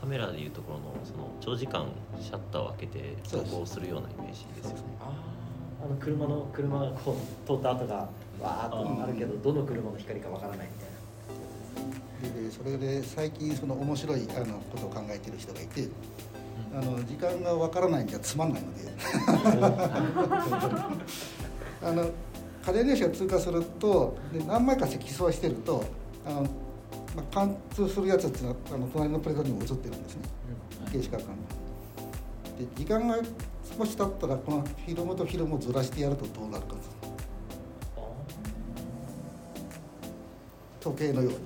[0.00, 1.86] カメラでいうところのその長時間
[2.20, 3.52] シャッターを開けてそうです。
[3.52, 4.82] 投稿するようなイメージですよね。
[5.00, 5.10] あ
[5.82, 8.08] あの車の車がこう通った跡が
[8.44, 10.94] わーっとあるけどどの車の光か分からないみたいな。
[12.34, 15.88] ででそれで最近その面白いあのことを考えてる人がいて、
[16.74, 18.80] あの時間がわからないんじゃつまんないので。
[21.82, 22.10] あの
[22.66, 25.84] 家電列車が通過するとで何枚か積層してると
[26.24, 26.48] あの、ま
[27.18, 30.22] あ、貫通するやつっていうのはあの隣のプレートにも映ってるんですね。
[30.90, 31.36] 原子核管
[32.58, 33.18] で時間が
[33.78, 36.74] 少し経ったらこのフィルムとフィルムをずらしてやるとどうなるか
[40.84, 41.38] 時計のように。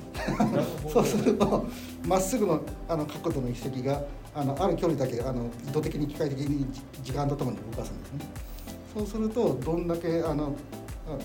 [0.91, 1.67] そうすると
[2.07, 4.03] まっすぐのあの角度の筆跡が
[4.35, 8.27] あのある距離だけあの意図的に機械的にじ時間とともに動かすんですね。
[8.95, 10.55] そうするとどんだけあの
[11.07, 11.19] あ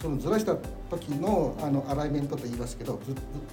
[0.00, 0.54] そのずらした
[0.90, 3.00] 時のあのアライメントと言いますけど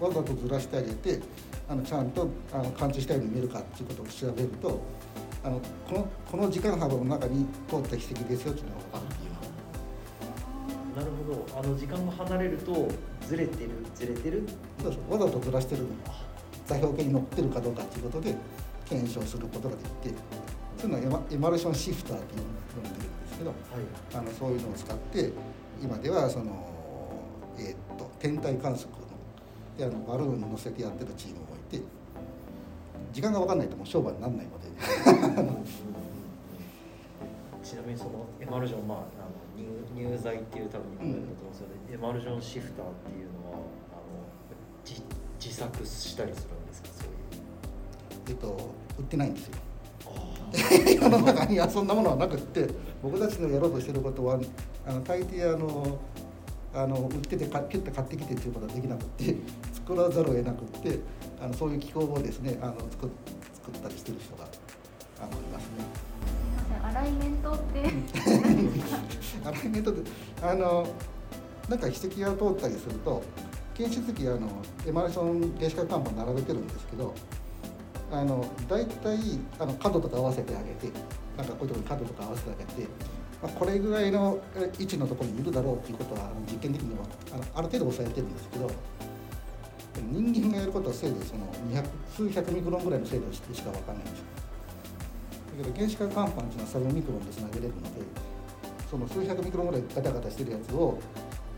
[0.01, 1.21] わざとずらしてあげて
[1.69, 4.81] あのちゃんとあの貫通したように見えるかっていうことを調べると
[5.43, 9.20] あのこのこの時間幅の中に通った筆跡ですよっていうのが分かる。
[10.95, 11.59] なるほど。
[11.59, 12.87] あの時間が離れると
[13.27, 14.43] ずれてるずれてる。
[14.81, 15.83] そうそうわざとずらしてる
[16.67, 18.35] 座標系に乗ってるかどうかっていうことで
[18.85, 20.15] 検証することができて
[20.77, 23.57] そういうのはエマルションシフターっていうのが出るんですけどはい。
[24.15, 25.31] あのそういうのを使って
[25.81, 26.65] 今ではその、
[27.57, 28.99] えーっと天体観測の
[29.77, 31.81] であのバルーンに乗せてやってるチームもいて
[33.13, 35.61] 時間が分かんないともう商売にならないので。
[37.63, 38.97] ちなみにそのエマルジョンまあ
[39.55, 43.57] 入入剤っていう多分と思うんですよね、エマルジョンシフターっていうのは
[43.91, 44.01] あの
[44.85, 45.01] 自
[45.39, 46.89] 自作したりするんですか？
[46.99, 47.15] そういう。
[48.29, 49.55] えっと売ってないんですよ。
[50.07, 50.49] あ
[51.03, 52.67] 世の中にはそんなものはなくって
[53.01, 54.39] 僕たちのやろうとしてることは
[54.85, 55.97] あの大抵あの
[56.73, 59.35] あの売ってて買ピュッと買ってきてっていうことはできなくって
[59.73, 60.99] 作らざるを得なくって
[61.41, 63.09] あのそういう機構をですねあの作っ
[63.53, 64.43] 作ったりしてる人が
[65.19, 66.10] あのいますね。
[66.91, 67.79] アライメントって。
[69.45, 70.01] アライメントで
[70.41, 70.85] あの
[71.69, 73.23] なんか筆跡が通ったりすると
[73.73, 77.15] 検出機あのエマルション原子核看板並べてるんですけど
[78.11, 79.17] あの大体
[79.57, 80.91] あの角とか合わせてあげて
[81.37, 82.87] なんかこういうとこに角とか合わせてあげて、
[83.41, 84.39] まあ、これぐらいの
[84.77, 88.69] 位置のところにいるだろうっていうことはあの実験的にはあのある程度抑えてるんですけど
[90.11, 94.40] 人間がやることはせいぜいその200数百ミクロンぐらいの精度しか分かんないんですよ。
[95.57, 98.01] けど原子核看板っていうのはサブミクロンでつなげれるので
[98.89, 100.99] その数百ミクロンぐらいガタガタしてるやつを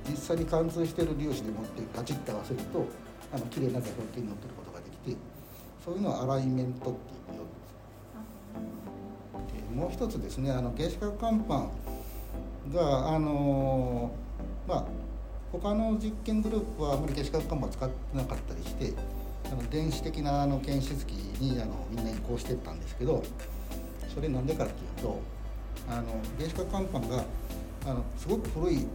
[0.10, 2.86] 実際に貫通してる粒子で持ってガチッと合わせると
[3.34, 5.17] あの綺麗な座標系に乗ってることができて
[5.84, 6.93] そういうのはアライメントってい
[7.34, 7.45] うよ
[9.71, 14.12] でもう一つですねあの原子核看板があの
[14.67, 14.86] まあ
[15.51, 18.93] 他の実験グループはあまり原子核看板使ってなかったりして
[19.45, 23.23] あの電子的なあの検出機にあのみんな移行してったんですけど
[24.13, 25.19] それなんでかっていうと
[25.89, 27.23] あの原子核看板が
[27.86, 28.88] あのすごく古い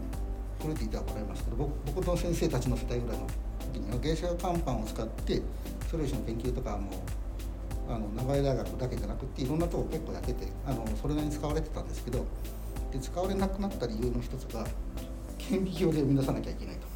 [0.61, 3.27] 古いって言ったら怒られますけど僕僕の先生たちの世代ぐらいの
[3.73, 5.43] 時には原子核看板を使って
[5.91, 6.91] ソリューションの研究とかも
[7.89, 12.25] あの名古屋大学だけじゃなくていろんなとこ結構やっててあのそれなりに使われてたんですけど
[12.93, 14.67] で使われなくなった理由の一つが
[15.39, 16.87] 顕微鏡で生み出さなきゃいけないと。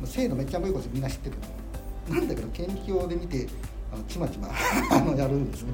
[0.00, 1.36] まあ精度めっちゃ良いことみんな知ってる
[2.08, 3.48] なんだけど顕微鏡で見て
[3.92, 4.48] あのちまちま
[4.90, 5.72] あのやるんですね。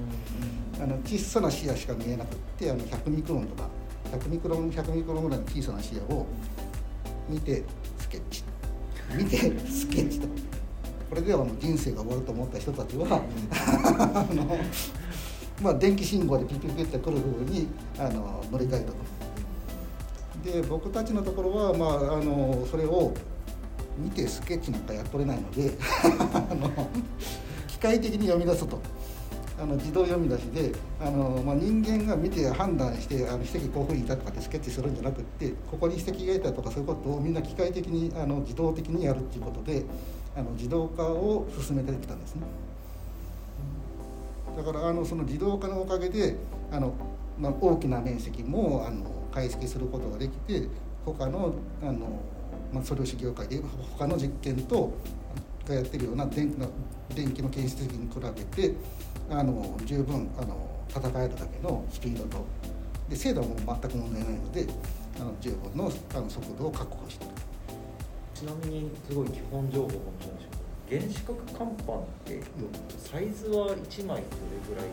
[0.80, 3.68] あの小さな視野しか見えなくってあの100ミクロンとか
[4.12, 6.26] 100ミクロン100ミクロンぐらいの小さな視野を
[7.28, 7.62] 見て
[7.98, 8.44] スケッチ
[9.16, 9.36] 見て
[9.68, 10.28] スケッチと
[11.08, 14.58] これではもう人生が終わると思った人たちはあの、
[15.62, 18.94] まあ、電気信号でピピピってくる風にあの乗り換えたと。
[20.44, 23.14] で僕たちのところは、まあ、あのそれを
[23.96, 25.72] 見てスケッチなんかやっとれないので
[26.34, 26.70] あの
[27.66, 28.78] 機械的に読み出すと。
[29.56, 39.84] あの自動読み出しであの、まあ、人間が見て判断してあの筆跡こういうふうにいたとかってスケッチするんじゃなくってここに筆跡がいたとかそういうことをみんな機械的にあの自動的にやるっていうことで
[40.36, 42.42] あの自動化を進めてきたんですね。
[44.56, 46.36] だからあのその自動化のおかげで
[46.70, 46.94] あの、
[47.38, 50.68] まあ、大きな面積もあの解析することができて
[51.04, 52.20] 他のあの、
[52.72, 53.60] まあ、素粒子業界で
[53.98, 54.92] 他の実験と
[55.68, 56.68] がやってるような電気の
[57.14, 58.74] 電気の検出機に比べて
[59.30, 60.56] あの十分あの
[60.88, 62.44] 戦えるだけのスピードと
[63.08, 64.66] で精度も全く問題ないので
[65.18, 67.34] あの十分のあの速度を確保している。
[68.34, 70.26] ちちなみにすごい基本情報かもし
[70.90, 72.42] れないですけど原子核乾板って
[72.98, 74.20] サイズは1枚どれ
[74.68, 74.86] ぐらい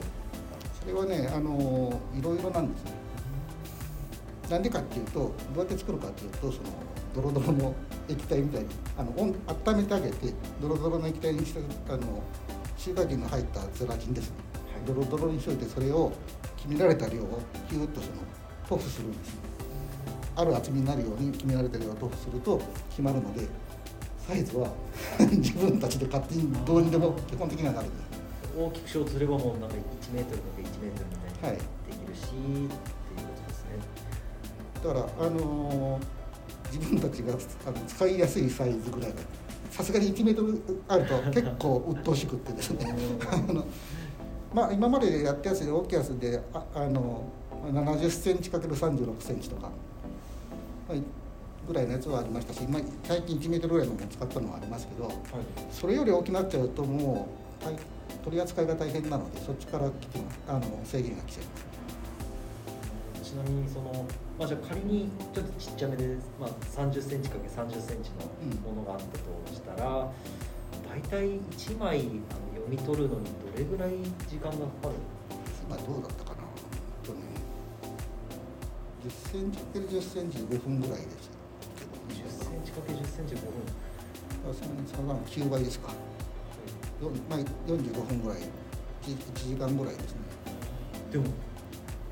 [0.80, 2.92] それはねあのいろいろなんですね
[4.50, 6.54] なんでかっていうとどうやって作るかっていうとその
[7.14, 7.76] ドロドロの
[8.08, 12.00] 液体みたいにあの温温めてあげてドロドロの液体にしてあの
[12.82, 14.38] シーカリンの入ったゼラチンですね、
[14.88, 16.12] ドロドロにしといてそれを
[16.58, 17.40] 決められた量を
[17.70, 18.14] キューッとその
[18.68, 19.38] 塗布するんです。
[20.36, 23.48] ある厚みになるように決められた量を塗布すると決まるので
[24.28, 24.74] サイズは
[25.30, 27.88] 自分たちで勝手にどうにでも基本的にはなる。
[27.88, 28.02] んです
[28.58, 31.58] 大きくしようとすればもうなんか1メートルかけ1メートルみたいにはい。
[31.58, 31.62] で
[31.94, 32.74] きるし、っていうこ
[33.38, 33.78] とですね。
[34.84, 36.22] だから、あのー
[36.72, 37.34] 自分たちが
[37.68, 39.16] あの使いやすいサイズぐらいが
[39.72, 42.94] さすがに1メートルあると結構鬱陶しくってですね。
[43.32, 43.66] あの、
[44.54, 47.24] まあ、今までやったやつで大きいやつでああの
[47.72, 49.70] 70センチ ×36 センチとか、
[50.90, 51.02] はい、
[51.66, 55.16] ぐらいのやつはありましたし、まあ、最近1メートルぐらいのも使ったのはありますけどはい。
[55.72, 57.28] それより大きくなっちゃうとも
[57.64, 57.76] う、はい、
[58.26, 63.32] 取り扱いが大変なのでそっちから来てあの制限が来ちゃいます。
[63.32, 64.06] ちなみにその、
[64.42, 68.10] まあ、じゃあ仮にちょっとちっちゃめで、まあ、3 0センチ ×3 0センチ
[68.66, 70.10] のものがあったとしたら、
[70.90, 72.10] 大体1枚あの
[72.58, 73.92] 読み取るのにどれぐらい
[74.28, 74.96] 時間がかかる？
[75.70, 76.42] 今どうだったかな？
[77.06, 77.22] とね
[79.06, 81.30] 10センチかける10センチ5分ぐらいです。
[81.78, 83.46] けど10センチ ×10 センチ5分。
[84.50, 85.90] あそのその9倍ですか。
[87.00, 88.40] よまあ、45分ぐらい。
[89.06, 90.22] 1, 時間ぐらいですね。
[91.12, 91.26] でも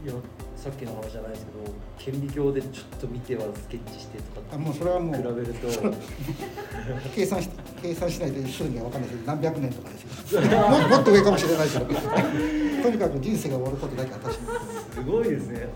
[0.06, 0.14] いや
[0.60, 5.68] さっきの話じゃないですけど顕微鏡でちょっと見てはスケッチしてとかってあもうそれはもう比べると。
[7.16, 7.50] 計算し
[7.82, 10.42] 計算しないと一緒には分かんないですけど何百年とかですよ。
[10.42, 11.86] ももっと上かもしれないけど
[12.84, 15.06] とにかく人生が終わることだけは確かに。
[15.06, 15.68] すごいですね。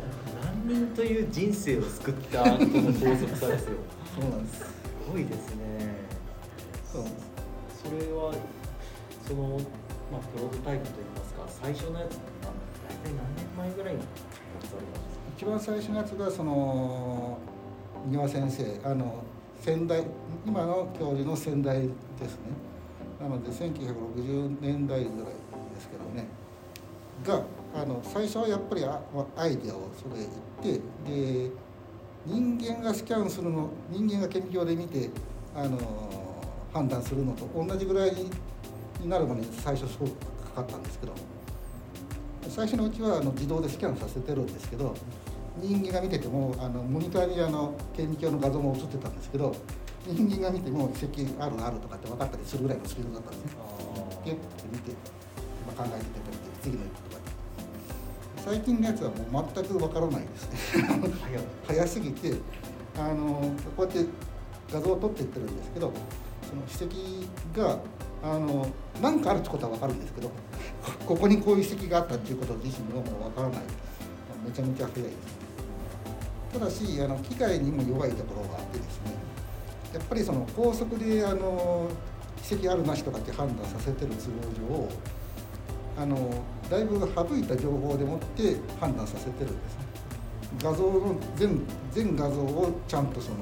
[0.68, 3.78] 何人という人生を救ったこの法則さですよ。
[4.20, 4.60] そうなんです。
[4.60, 4.66] す
[5.10, 5.64] ごいですね。
[6.92, 7.06] そう
[7.72, 8.34] それは
[9.26, 9.60] その、
[10.12, 12.52] まあ、プロトタイプといいますか最初のやつな
[12.84, 13.96] 大体何年前ぐらい
[15.44, 17.38] 一番最初のやつがその
[18.10, 19.22] 丹羽先生あの
[19.60, 20.02] 先代
[20.48, 21.90] 今の教授の先代で
[22.30, 22.54] すね。
[23.20, 25.34] なので1960年代ぐらい
[25.76, 26.28] ですけどね。
[27.28, 27.44] が
[27.76, 29.02] あの最初はやっぱりあ
[29.36, 30.22] アイデアをそれ
[30.64, 31.52] 言ってで
[32.26, 35.10] 人間がスキャンするの人間が顕微鏡で見て
[35.54, 35.78] あの
[36.72, 38.14] 判断するのと同じぐらい
[39.02, 41.14] になるまでに最初すごくかかったんですけど
[42.48, 44.96] 最初のうちはあの自動でスキャンさせてるんですけど
[45.62, 49.56] 人間が見ててもあのモニターにあの顕微鏡の画像も映ってたんですけど
[50.08, 53.62] 人間が見ても遺跡あるあるとかって分かったりするぐらいのスピードだったんですね。
[54.26, 54.92] ピュッて見て、
[55.68, 56.12] まあ、考えてて
[56.62, 57.22] 次の一歩とか
[58.38, 60.84] 最近のやつはもう全く分からないですね。
[61.68, 62.34] 早 すぎて
[62.98, 64.06] あのこうやって
[64.72, 65.94] 画像を撮っていってるんですけど
[66.50, 67.80] その史跡が
[68.24, 68.68] あの
[69.02, 70.32] 何かあるってことは分かるんですけど
[71.06, 73.60] ここにこういう遺跡があったっていうこと自身はもう分からない。
[74.44, 75.43] めちゃめちゃ早いです
[76.54, 79.14] ただしあの機械にも弱いところがあってですね
[79.94, 81.90] やっぱりその高速であの
[82.42, 89.84] 奇跡あるなしとかって判断させてる都合上あのだいぶ省いた情報でもって判断させてるんですね。
[90.62, 91.62] 画像の全
[91.92, 93.38] 全画像をちゃんとその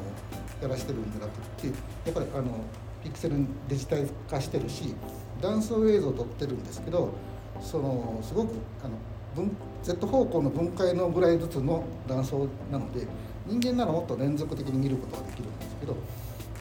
[0.62, 1.74] やらしてるんじゃなくてや
[2.12, 2.64] っぱりあの
[3.04, 3.36] ピクセル
[3.68, 4.94] デジタル化してるし
[5.42, 7.14] 断層映像を撮ってるんですけど
[7.62, 8.96] そのすごくあの
[9.36, 9.52] 分
[9.84, 13.08] Z 方向の分解のぐらいずつの断層なので
[13.48, 15.96] 人間ならもっと連続的に見ることができるんですけど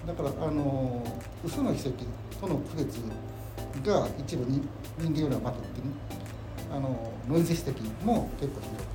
[0.06, 1.04] だからあの
[1.44, 1.90] 薄の遺跡
[2.40, 3.00] との区別
[3.84, 4.62] が一部に
[4.98, 5.88] 人間よりはまくってね
[6.72, 8.90] あのノイズ指摘も結構ひどく。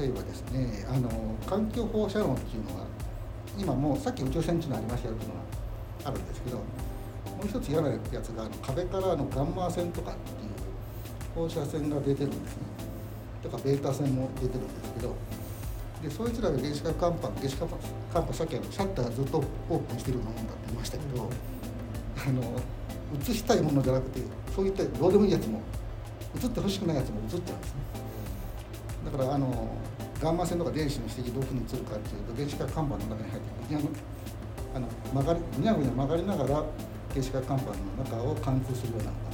[0.00, 1.10] 例えばですか例えばですねあの
[1.46, 2.86] 環境放射能っていうのが
[3.58, 5.40] 今もうさっき宇宙船っていうのありましたよっていうのが
[6.04, 6.62] あるんですけど
[7.40, 10.48] もう一つ嫌なやつがあの壁からのガンマ線とかっていう
[11.34, 12.62] 放射線が出てるんですね。
[13.42, 15.16] とかベータ線も出てるんですけど
[16.02, 17.70] でそいつらが原子核乾板原子核
[18.12, 21.30] 乾板さっきあのシャッターずっとオープンしてるようなもんだって言いましたけど、
[22.28, 22.42] あの
[23.18, 24.20] 映したいものじゃなくて
[24.54, 25.62] そういったどうでもいいやつも
[26.42, 27.80] 映ってほしくないやつも映っちゃうんですね。
[29.10, 29.48] だからあの
[30.20, 33.90] ガンマ線とか電子の指摘どういうふうに映るかっていうと原子核看板の中に入って
[34.74, 36.64] あの曲がりぐにゃぐにゃ曲がりながら
[37.10, 39.30] 原子核看板の中を貫通するようなのが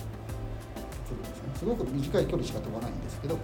[1.07, 1.51] 映るんですね。
[1.59, 3.41] すごく短い距離しか飛ばないんですけどで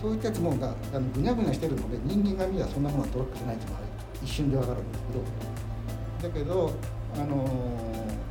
[0.00, 3.80] そういったやつもがあのぐにゃぐにゃしてるので人間が見ればそんなものはトラックじゃないっていうのは
[4.22, 5.12] 一瞬でわかるんですけ
[6.22, 6.72] どだけど
[7.14, 7.24] あの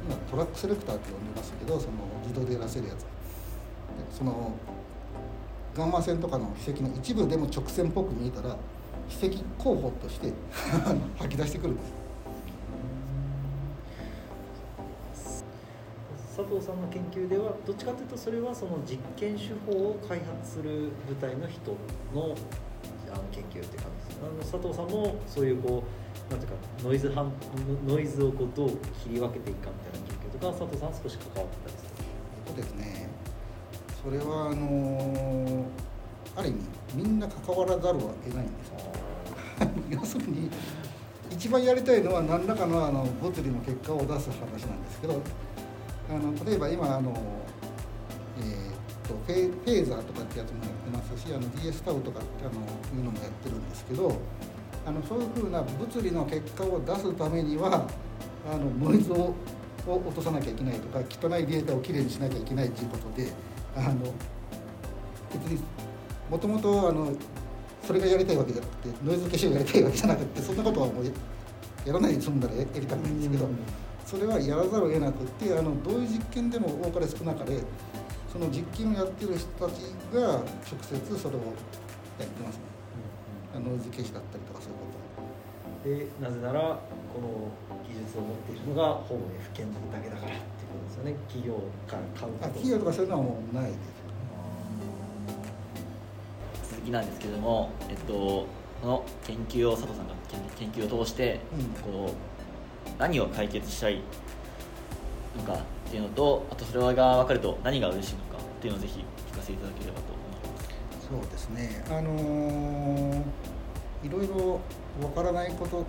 [0.08, 1.93] 今トラックセレクターって呼んでますけどその
[2.24, 3.06] 自動でやらせるやつ。
[4.18, 4.54] その
[5.76, 8.56] ガンマ線とかの筆跡の一部でも直線っぽく見えたら
[9.10, 10.32] 筆跡候補として
[11.18, 11.99] 吐き出してくるんです。
[16.40, 21.72] 佐藤さんの研究ではどっちかというとそれはその実験手法を開発する部隊の人
[22.16, 22.34] の
[23.12, 25.84] あの研究って感じですあの佐藤さんもそういうこ
[26.30, 27.30] うなんていうかノイズ反
[27.86, 28.70] ノイズをこうどう
[29.04, 31.90] 切り分けていくかみたいな研究とか佐藤さんは少し関わってたりする
[32.48, 33.10] えっとですね。
[34.02, 35.66] それはあの
[36.38, 36.60] ある意味
[36.96, 38.72] みんな関わらざるを得ないんです
[39.90, 40.50] 要するに
[41.30, 45.22] 一番やりたいのは何らかのあの物理の結果を出す話なんですけど
[46.10, 47.14] あの例えば今あの、
[48.39, 52.62] えーとフェフェーザーとかってやつもやってますしあの DS タウとかってあの
[52.95, 54.16] いうのもやってるんですけど
[54.86, 57.88] あのそういうふうな物理の結果を出すためには
[58.51, 59.34] あのノイズを
[59.88, 63.32] を落とさなきゃいけないとか汚いデータをきれいにしなきゃいけないということで
[63.76, 64.14] あの
[65.34, 65.60] 別に
[66.30, 67.12] もともとあの
[67.84, 71.05] それがやりたいわけじゃなくてノイズ消しをやりたいわけじゃなくてそんなことはもう
[71.86, 73.49] やらないで済んだらややりたくないんですけど
[74.10, 77.62] それはやらざるを得なくってあのどういう実験でも多かれ少なかれ
[78.34, 81.53] その実験をやってる人たちが直接それを
[82.18, 82.66] やってますね。
[83.53, 86.18] ノイズ消しだったりとかそういうこと。
[86.18, 86.60] でなぜなら
[87.14, 87.53] この
[87.86, 91.14] 技術を持っているのがほぼ F 検だけだからっていうことですよね。
[91.30, 91.53] 企業
[91.86, 92.49] から買うと。
[92.49, 93.78] 企業とかそういうのはもうないで
[96.66, 98.47] す続きなんですけども、えっと、こ
[98.82, 100.16] の研究を佐藤さんが
[100.57, 101.93] 研研究を通して、うん。
[101.93, 102.29] こう
[102.98, 104.02] 何を解決したい
[105.38, 110.62] のかっていうのとあとそれが分かると何が嬉しいのかっていうのをぜひ聞かせていただければと思いま
[111.02, 111.08] す。
[111.10, 111.84] そうですね。
[111.90, 113.24] あのー
[114.02, 114.62] いろいろ
[115.04, 115.86] わからないこと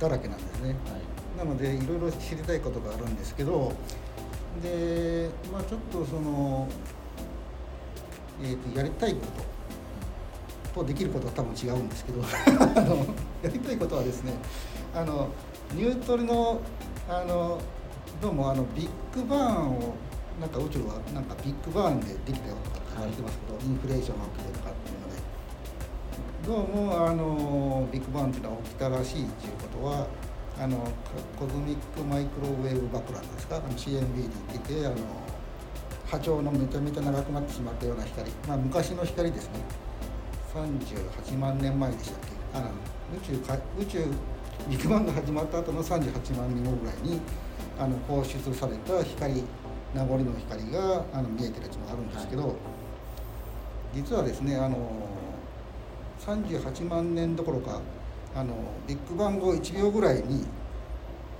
[0.00, 0.70] だらけなんですね。
[0.70, 1.12] はい。
[1.38, 3.72] なのでいろいろ知りたいことがあるんですけど
[4.62, 6.68] でまあちょっとその、
[8.42, 9.20] えー、とやりたいこ
[10.74, 12.96] ととできることは多分違うんですけど あの
[13.42, 14.34] やりたいことはですね
[14.94, 15.28] あの
[15.74, 16.60] ニュートリノ
[17.08, 17.58] あの
[18.20, 19.94] どうもあのビッグバーンを
[20.38, 24.94] なんか宇宙はなんかビッグバーンでできたよとか言われてますけど、インフレーションが起きてとかってい。
[24.94, 25.16] うので
[26.46, 30.06] どうもあのビッグバンっていうのは起きたらしいっていうことは
[30.60, 30.76] あの
[31.38, 33.56] コズミックマイクロウェーブ爆弾ですか？
[33.56, 34.04] あの CMB で
[34.52, 34.96] 言っててあの
[36.04, 39.60] 波長のめちゃめちゃ長くなってしまったような光、まあ、昔の光ですね。
[40.52, 42.20] 38万年前でしたっ
[42.52, 42.58] け？
[42.58, 42.66] あの
[43.16, 44.04] 宇宙か宇宙
[44.68, 47.20] ビッグバンが始まった後の38万年後ぐらいに
[47.78, 49.42] あの放出された光
[49.94, 52.54] 名残の光があの見えてるやつもあるんですけど、
[53.94, 54.78] 実はですねあの
[56.20, 57.80] 38万年どころか
[58.34, 58.54] あの
[58.86, 60.46] ビッグバン後1秒ぐらいに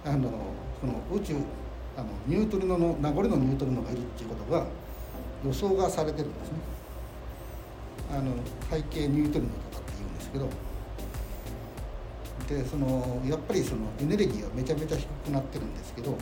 [0.04, 0.30] あの
[0.80, 1.36] その宇宙
[1.96, 4.66] あのニュートリノの名残のニュートリノがいるっていうことが
[5.44, 6.58] 予想がされてるんですね。
[8.10, 8.32] あの
[8.70, 10.48] 背景ニュートリノとかって言うんですけど
[12.52, 16.16] でそのやっぱりそのエネルギーがめちゃめちゃ低くなってるんですけど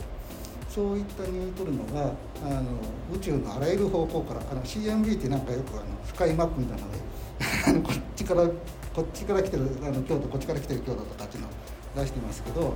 [0.69, 2.13] そういったニュートリノが
[2.45, 2.79] あの
[3.13, 8.47] 宇宙のあらゆる方向からあの CMB ってなんかよくあのスカイマップみたいなので こっちから
[8.95, 11.51] こっちから来てるあの京都こっちから来てる京都とかっていうのを
[11.95, 12.73] 出してますけど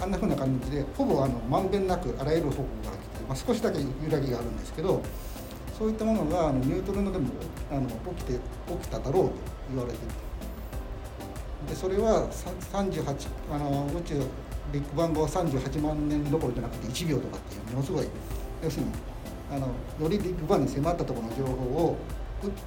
[0.00, 5.00] あんなふうな感じでほぼあのまんべんなくあらゆる方向から来て、まあ、少しだけ揺らぎがあるんですけど
[5.78, 7.28] そういったものがあのニュートリノでも
[7.70, 9.32] あの起きて起きただろうと
[9.70, 10.31] 言われている。
[11.68, 14.14] でそれは38あの宇宙
[14.72, 18.06] ビッグバン後38万年どころじゃなくて1秒とかっていうものすごい
[18.62, 18.92] 要するに
[19.50, 19.66] あの
[20.00, 21.98] よりビッグバンに迫ったところの情報を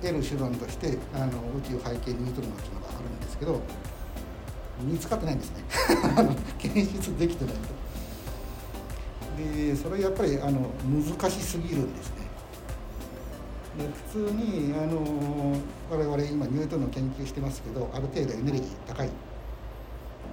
[0.01, 1.27] 得る手段としてあの
[1.57, 3.59] 宇宙背景ニュートリノっていうのがあるんですけど
[4.81, 5.63] 見つかってないんですね。
[6.59, 7.75] 検出できてないと。
[9.37, 12.24] でそれやっぱりあの難しすぎるんですね。
[13.77, 15.57] で普通にあの
[15.91, 19.09] 我々今ニュートンの研究してますけどある程度エネルギー高い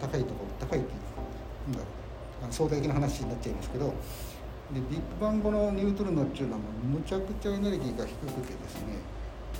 [0.00, 8.98] 高いところ高いっていうなんだろうあの相対的な話になっちゃいますけどでビッグバン後のニュートリノっていうのはむちゃくちゃエネルギーが低くてですね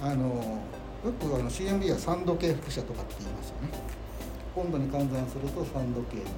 [0.01, 0.63] あの
[1.05, 4.03] よくあの CMB は3度計輻射とかって言いますよね。
[4.55, 6.31] 温度に換算すると3度計とか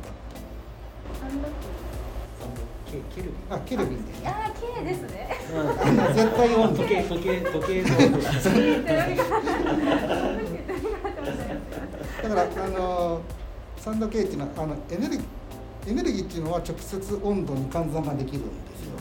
[1.20, 2.73] サンドケ
[3.14, 5.28] ケルビあケルビンですねあー K ですね。
[5.50, 8.20] ン絶対温度時計時計時計 の。
[12.22, 13.20] だからあの
[13.78, 18.94] 3度計っていうのはあのエネルギーエネルギーっていうのは直接温度に換算ができるんですよ。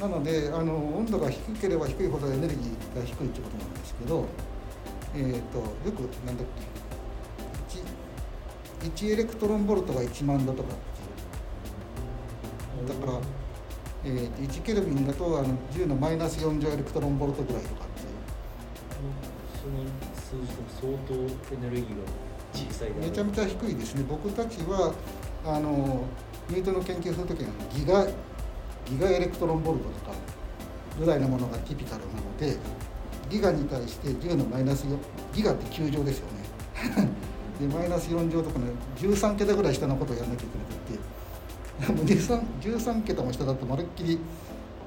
[0.00, 4.26] なのであの温度が低ければ低いほどエネルギーが低いってことなんですけど
[5.14, 6.76] えっ、とよくなんだっけ。
[8.88, 10.74] 1, 1エレクトロンボルトが1万度とか
[12.84, 13.18] だから、
[14.04, 18.16] えー、1ケルビンだとあの10のマイナス40エレクトロンボルトぐらいとかっていう。
[19.62, 21.14] その数字と相当
[21.54, 22.02] エネルギーが
[22.52, 24.04] 小さいめちゃめちゃ低いですね。
[24.08, 24.92] 僕たちは
[25.44, 26.04] あの
[26.48, 30.16] ニュートンの研究するときにギガギガエレクトロンボルトとか
[30.98, 32.56] ぐらいのものがティピカルなので
[33.28, 34.96] ギガに対して10のマイナス4
[35.34, 36.46] ギガって9乗ですよね。
[37.60, 38.66] でマイナス4乗とかね
[38.96, 40.75] 13桁ぐらい下のことをやらなきゃいけなくてでも
[41.80, 44.18] 13, 13桁も下だとまるっきり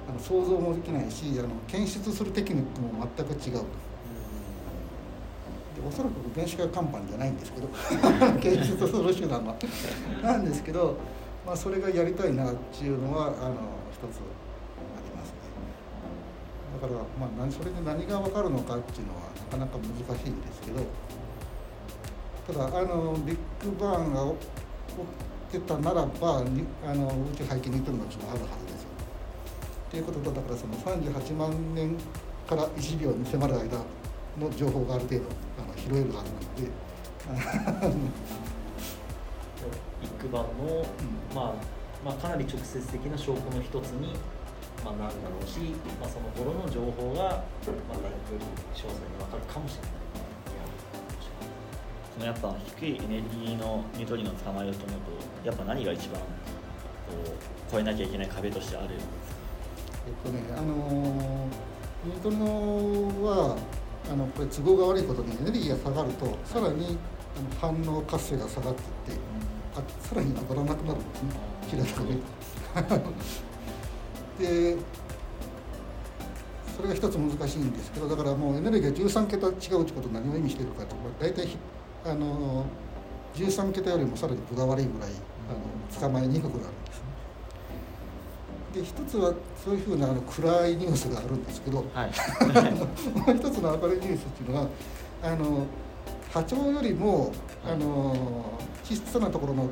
[0.09, 3.65] あの想像もできないしあの検出するテクニックも全く違うと。
[5.75, 7.67] でおそらく電子化看板じゃないんですけど
[8.41, 9.55] 検出する手段は
[10.21, 10.97] なんですけど、
[11.45, 13.35] まあ、それがやりたいなっていうのはあの
[13.91, 15.35] 一つありますね
[16.81, 20.81] だから、まあ、何それで何が分かるのかっていうのはなかなか難しいんですけど
[22.47, 28.89] ただあのビッグバーンが起きてたならばにあの宇宙背景に似てるのはちょっとあるはずですよ。
[29.89, 31.97] ということとだからその38万年
[32.47, 33.77] から1秒に迫る間
[34.37, 35.25] の情報がある程度
[35.57, 36.69] あの拾えるはずなので。
[40.01, 40.85] ビッグバンの、
[41.35, 41.53] まあ、
[42.05, 44.13] まあかなり直接的な証拠の一つに、
[44.85, 45.59] まあ、なるだろうし、
[45.99, 47.43] まあ、その頃の情報が
[47.89, 49.98] またより詳細に分かるかもしれない。
[52.19, 54.99] そのやっぱ低いエネルギーのニュートリノを捕まえようと思う
[55.43, 56.25] とやっぱ何が一番こ
[57.23, 58.95] う超えなきゃいけない壁としてある
[60.05, 61.47] えっとねあの
[62.03, 63.57] ニュートリノは
[64.11, 66.97] あのこれ都合が悪いことにエネルギーが下がるとさらに
[67.61, 69.21] あの反応活性が下がっていって
[69.75, 71.29] あさらに上がらなくなるんですね。
[71.69, 74.75] 平たく言うとで
[76.75, 81.57] それが一つ難しいんですけどだからもうエネルギーが13桁違うってこと何を意味しているかと大体ひ
[82.05, 82.65] あの
[83.35, 85.09] 13桁よりもさらに分が悪いぐらい
[85.49, 87.09] あの捕まえにくくなるんですね。
[88.73, 89.33] で一つは
[89.63, 92.11] そういうふうなあの暗いニュースがあるんですけど、はい。
[93.17, 94.67] もう一つの明るいニュースっていうのは
[95.23, 95.65] あの
[96.31, 97.31] 波長よりも
[97.65, 99.63] あの小さなところの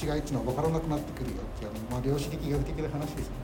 [0.00, 3.34] 違いっていうのは分からなくなってくるよっていうあの、まあ、量子力学的な話ですね。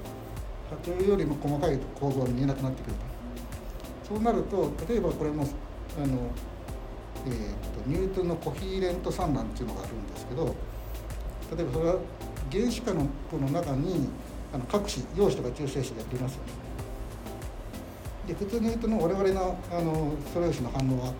[0.70, 3.12] 波長よりも細かい構造が見えなくなってくると。
[4.14, 5.46] そうなると例えばこれも
[5.96, 6.18] あの、
[7.26, 7.36] えー、と
[7.86, 10.54] ニュートンのコヒーレント散乱っていうのがあるんですけど
[11.56, 11.96] 例えばそれは
[12.50, 13.08] 原子核の
[13.40, 14.08] の中に
[14.52, 16.52] あの各種陽子とか中性子がありますよね。
[18.26, 21.12] で普通に言うとの我々のあの素粒子の反応は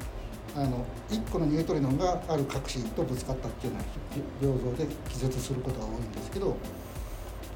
[0.54, 3.78] あの1個のニュートリノンがある核子とぶつかったっていうよ
[4.42, 6.56] うな病像で気絶することが多いんですけど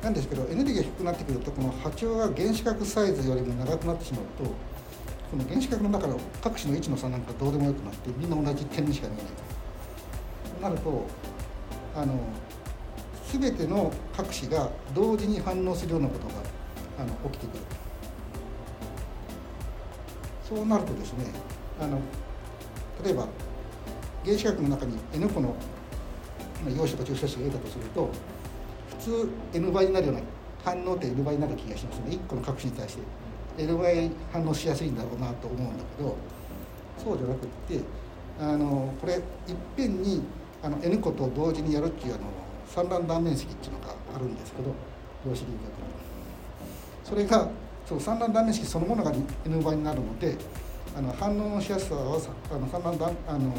[0.02, 4.50] なんですけどエネルギーが低くなってくるとこの波長が原子核サイズよりも長くなってしまうと
[5.30, 9.26] この原子核の中の各種の位置の差なんかどうでもよくなってみんな同じ点にしか見えない
[10.54, 10.78] となる。
[10.78, 11.06] と
[11.96, 12.14] あの
[13.32, 16.34] 全ての核子が同時に反応するようなことが
[17.00, 17.64] あの起きてくる。
[20.48, 21.24] そうなるとですね
[21.80, 21.98] あの
[23.04, 23.26] 例えば
[24.24, 25.54] 原子核の中に N 個のま
[26.68, 28.10] あ陽子とか中性子がいたとすると
[29.00, 30.22] 普通 N 倍になるような
[30.64, 32.10] 反応って N 倍になる気がしますね。
[32.10, 33.25] 1個の核子に対して。
[33.58, 36.16] N 倍反応しやすいんだろうなと思うんだけど
[37.02, 37.80] そうじゃなくって
[38.40, 39.20] あのこれいっ
[39.76, 40.22] ぺんに
[40.62, 42.24] あの N 個と同時にやるっていうあの
[42.66, 44.74] 散乱断面積っていうのがあるんですけど
[45.24, 45.56] 量子力学の
[47.04, 47.48] それが
[47.86, 49.12] そう散乱断面積そのものが
[49.44, 50.36] N 倍になるので
[50.96, 52.18] あの反応のしやすさは
[52.50, 53.54] あの散乱断あの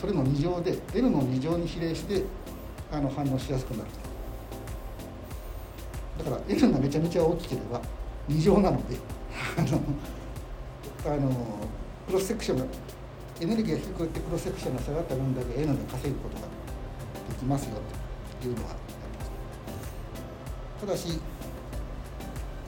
[0.00, 2.22] それの2乗で N の2乗に比例して
[2.92, 3.90] あの反応しやすくなる。
[6.18, 7.80] だから N がめちゃめちゃ大きければ
[8.28, 8.96] 2乗なので
[9.58, 9.80] あの
[11.14, 11.30] あの
[12.06, 12.64] クロスセクションが
[13.40, 16.46] エネルギーが低くてクロスセクションが下がった分だけ N で稼ぐことが
[17.28, 17.76] できますよ
[18.40, 18.78] というのがあり
[19.18, 19.30] ます。
[20.80, 21.20] ただし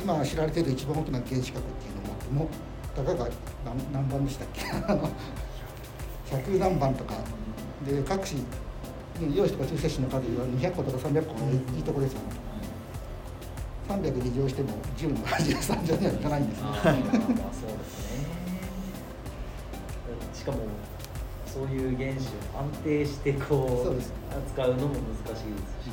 [0.02, 1.94] 今知られている一番大きな原子核っていう
[2.34, 2.50] のもも
[2.94, 3.28] たかが
[3.64, 4.62] 何何番でしたっけ？
[6.36, 7.14] 100何番とか。
[7.86, 8.40] で各種
[9.34, 12.24] 陽子とか中性子の数は200個とか300個もいいとこですよね。
[13.88, 16.64] 300二乗しても10の83乗にはいかないんですね。
[16.64, 16.98] まあそうで
[17.84, 18.26] すね。
[20.34, 20.58] しかも
[21.46, 24.12] そういう原子を安定してこそううです。
[24.48, 25.90] 扱うのも難しいですし、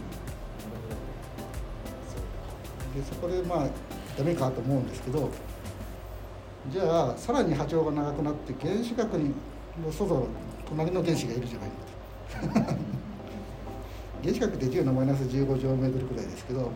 [2.96, 3.68] でそこでまあ
[4.18, 5.30] ダメかと思うんですけど
[6.72, 9.34] じゃあさらに波長が長くなって原子核に
[9.84, 10.28] の外
[10.70, 11.70] 隣の原子がいるじゃない
[12.54, 12.74] のと
[14.24, 16.72] 原子核って10のマイナス15乗メートルくらいですけど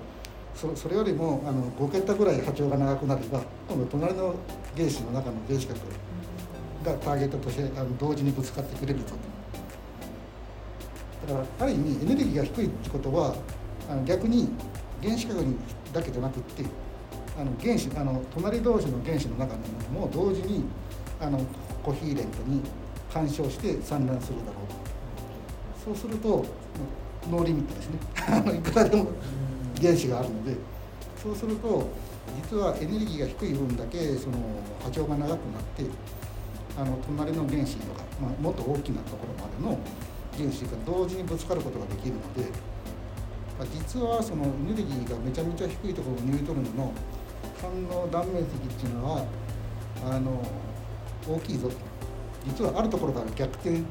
[0.57, 4.33] そそれよりもあの5桁ぐらい波長が長くなれば今度隣の
[4.75, 5.77] 原子の中の原子核
[6.83, 9.05] がターゲットとしてあの同時にぶつかってくれるぞ
[11.27, 11.33] と。
[11.33, 13.35] だからある意味エネルギーが低いってことは
[13.87, 14.49] あの逆に
[15.03, 15.55] 原子核に
[15.93, 16.65] だけじゃなくって
[17.39, 19.67] あの原子あの隣同士の原子の中のも
[20.01, 20.63] のも同時に
[21.21, 21.39] あの
[21.83, 22.63] コヒーレントに
[23.13, 24.67] 干渉して散乱するだろう
[25.85, 25.85] と。
[25.85, 26.43] そうすると
[27.29, 28.57] ノーリミットですね。
[28.57, 29.11] いくらでも
[29.81, 30.55] 原子があるので
[31.21, 31.87] そうすると
[32.49, 34.37] 実はエネルギーが低い分だけその
[34.83, 35.83] 波長が長くなって
[36.77, 39.79] あの隣の原子とか、まあ、もっと大きなところまでの
[40.37, 42.41] 原子が同時にぶつかることができるので、
[43.57, 46.93] まあ、実はそのエネルギーがめちゃめちゃ低いところのニュートロンの
[47.61, 49.25] 反応断面積っていうのは
[50.05, 50.43] あの
[51.27, 51.75] 大きいぞと。
[52.45, 53.81] 実はあるところから逆転。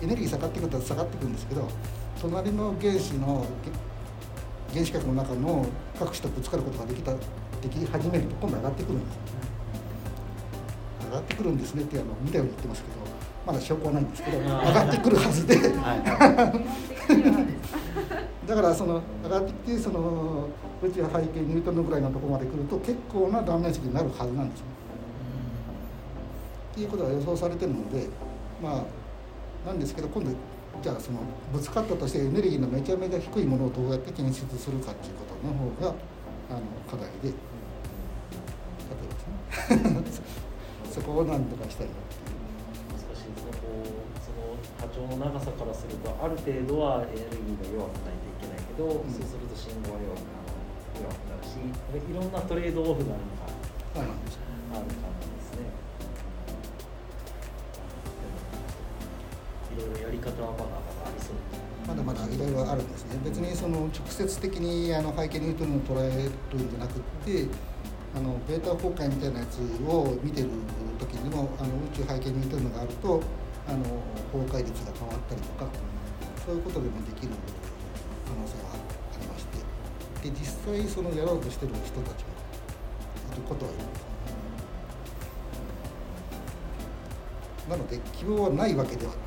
[0.00, 1.68] エネルギー下がってくると下がってくるんですけど
[2.20, 3.44] 隣の原子の
[4.72, 5.66] 原子核の中の
[5.98, 7.18] 各種とぶつかることができたで
[7.70, 9.18] き始めると今度上がってくるんです
[11.06, 12.94] 上がってくるんですねってあの見たように言ってますけど
[13.46, 15.56] まだ証拠はないんですけど上がってくるはずで
[18.46, 20.48] だからその上がってきてその
[20.82, 24.66] 宇宙背景ニュートンのぐらいのところまで来ると結構な断面積になるはずなんですね。
[26.72, 28.06] っていうことが予想されてるので
[28.62, 28.84] ま
[29.64, 30.30] あなんですけど今度
[30.82, 31.18] じゃあその
[31.52, 35.94] ぶつかったとしてエネルギーのめちゃめちゃ低いものをどうやって検出するかっていうことの方が
[36.50, 37.34] あの課題で。
[39.68, 40.24] 例えばですね
[40.90, 41.86] そこをなんとかしたい。
[41.88, 42.38] なっていう。
[42.94, 49.10] 難しいですねこうその波長の長さからするとある程度はエネルギーが弱くないといけないけど、ん。
[49.10, 50.48] そうすると信号は弱くなる
[51.02, 53.14] 弱くなるしいろんなトレードオフが
[53.94, 54.38] そうなんです
[54.72, 55.37] ある感じ
[59.78, 61.38] ろいろやり方はまだまだありそう
[61.86, 63.16] まだまだいろいろあるんですね。
[63.24, 67.48] 別にその直接的にあの背景ニュートンを捉えるんじゃなくって
[68.14, 70.48] あのベータ崩壊みたいなやつを見てる
[70.98, 73.22] 時にもあの宇宙背景ニュートンがあると
[73.68, 73.84] あの
[74.32, 75.70] 崩壊率が変わったりとか
[76.44, 77.32] そういうことでもできる
[78.26, 79.58] 可能性はありまして。
[80.22, 82.38] で実際そのやろうとしてる人たちも
[83.32, 84.08] いることはいるんです
[87.68, 89.22] なので希望はないわけではない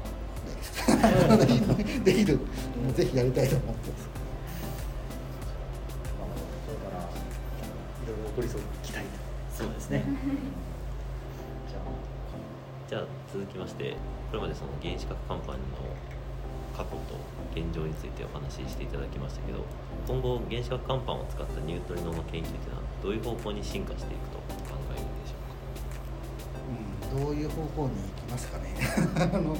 [2.04, 2.40] できる。
[2.96, 4.10] ぜひやりたいと思ってます。
[6.20, 9.12] まあこれからいろいろ起こりそう期待と。
[9.56, 10.04] そうですね。
[11.70, 11.82] じゃあ
[12.90, 13.96] じゃあ続きまして
[14.32, 15.78] これまでその原子核カンパニーの
[16.76, 17.20] 過去と
[17.54, 19.64] 現状についてお話ししていただきましたけど
[20.08, 24.38] 今後原子核カンパンを使ったニュートリノの研究というのはどういう方向に進化していくと
[24.72, 25.44] 考えるんでしょう
[27.12, 27.20] か？
[27.20, 28.74] うん、どういう方向に行きますかね。
[29.20, 29.56] あの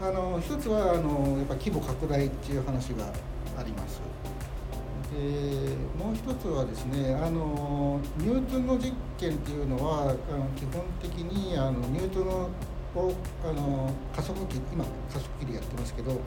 [0.00, 3.06] あの一つはあのやっぱ規模拡大っていう話が
[3.58, 4.00] あります。
[5.12, 10.14] でもう一つはですねあのニュートンの実験っていうのはあの
[10.56, 12.50] 基本的にあのニュートンの
[12.96, 13.12] を
[13.44, 16.20] あの加速器今加速器でやってますけど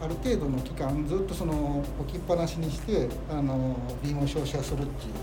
[0.00, 5.14] ある程度の期間ずっとその置きっぱなしにしてあのビームを照射するっていう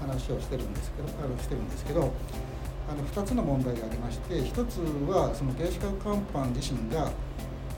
[0.00, 2.12] 話をしてるんですけどあのしてるんですけど
[2.88, 4.78] あの2つの問題がありまして1つ
[5.10, 5.94] はその原子核
[6.32, 7.10] 乾板自身が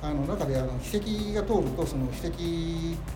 [0.00, 2.36] あの中であの筆跡が通るとその筆跡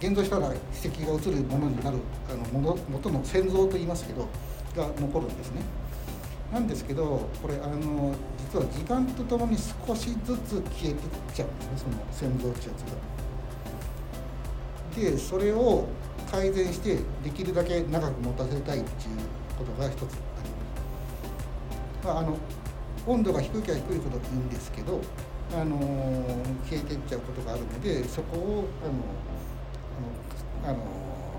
[0.00, 4.26] 現像したら筆跡が映るものになるあのもの元の線像といいますけど
[4.76, 5.62] が残るんですね。
[6.52, 10.98] なんですけどこれあの実は時間とともに少しずつ消えてっ
[11.32, 13.12] ちゃうんですねその線像ってやつが。
[14.94, 15.86] でそれを
[16.30, 19.16] 改善してできるだけ長く持たせたいっていう
[19.56, 20.56] ことが一つありま
[22.02, 22.06] す。
[22.06, 22.36] まあ、あの
[23.06, 25.00] 温度が低けば低いほどいいんですけど、
[25.54, 25.78] あの
[26.64, 30.78] 消えていっちゃうことがあるのでそこをあのあのあの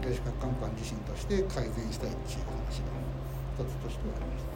[0.01, 2.93] 原子核乾板自身として改善したいっていう話が
[3.57, 4.53] 一つとしてはありました。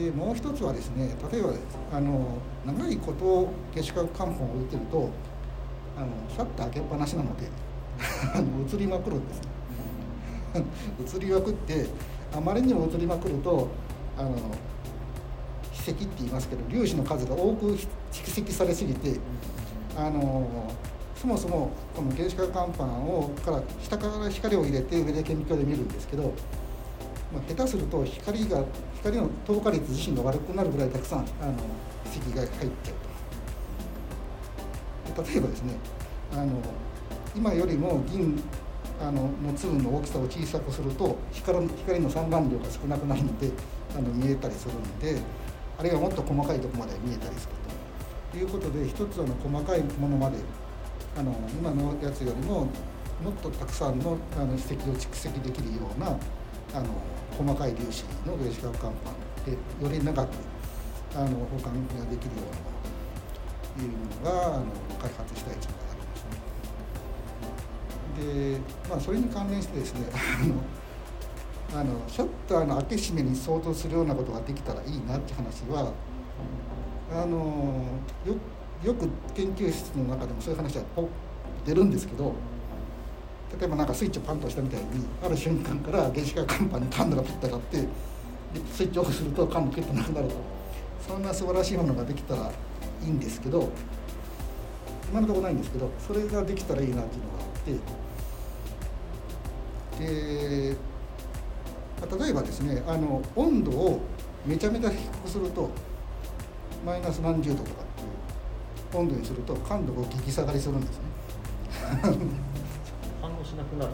[0.00, 1.52] でもう一つはですね例えば
[1.92, 5.10] あの長いこと原子核乾板を置いてると
[5.96, 7.48] あのシャッター開けっぱなしなので
[8.34, 9.48] あの映りまくるんですね。
[11.16, 11.86] 映りまくって
[12.36, 13.68] あまりにも映りまくると
[14.18, 14.30] あの
[15.72, 17.76] 筆跡って言いますけど粒子の数が多く
[18.14, 19.18] 蓄積されすぎて
[19.96, 20.70] あの
[21.16, 26.32] そもそもこの原子核乾板をから下から光を入れて上で顕微鏡で見るんですけど、
[27.32, 28.64] まあ、下手すると光が
[28.96, 31.54] 光の透過率自身が悪くなるぐらいたくさんあの
[32.04, 32.94] 筆跡が入っちゃう
[35.14, 35.22] と。
[35.22, 35.74] 例えばですね
[36.32, 36.60] あの
[37.34, 38.40] 今よりも銀
[39.00, 43.50] あのの粒の大きさを小さくすると光の光の散乱量が少なくなるので
[43.96, 45.20] あの見えたりするので
[45.78, 47.63] あるいはもっと細かいとこまで見えたりする。
[48.34, 50.38] ということで一つあの細かいものまで
[51.16, 52.66] あの今のやつよりも
[53.22, 56.88] もっとたくさんのあの筆跡を蓄積できるようなあの
[57.38, 60.30] 細かい粒子の原子核乾板でより長く
[61.14, 64.64] あの保管ができるようないうのがあの
[65.00, 66.24] 開発したいというのがあります
[68.18, 68.56] ね。
[68.56, 68.60] で
[68.90, 70.06] まあそれに関連してですね
[71.72, 75.92] あのあのシャッターの開け閉めに相当するようなことができたらいいなって話は
[77.14, 77.84] あの
[78.26, 78.34] よ
[78.84, 81.08] よく研究室の中でもそういう話はポッ
[81.64, 82.34] 出るんですけど
[83.58, 84.86] 例えばなんかスイッチをパンと押したみたいに
[85.24, 87.86] ある瞬間から原子化カンパに感度がピッと上がって
[88.72, 90.34] スイッチオフすると感度ピッとなくなると。
[91.06, 92.50] そんな素晴らしいものができたら
[93.02, 93.68] いいんですけど
[95.10, 97.50] 今のところないんですけどそれができたらいいなっていうのがあっ
[99.98, 99.98] て。
[99.98, 100.76] で
[102.00, 104.00] まあ例えばですねあの温度を
[104.46, 105.68] めちゃめちゃ低くすると
[106.84, 111.04] マイナス何十度とかっていう温度にすると感度が激下がりするんですね。
[113.22, 113.92] 反応しなくなる。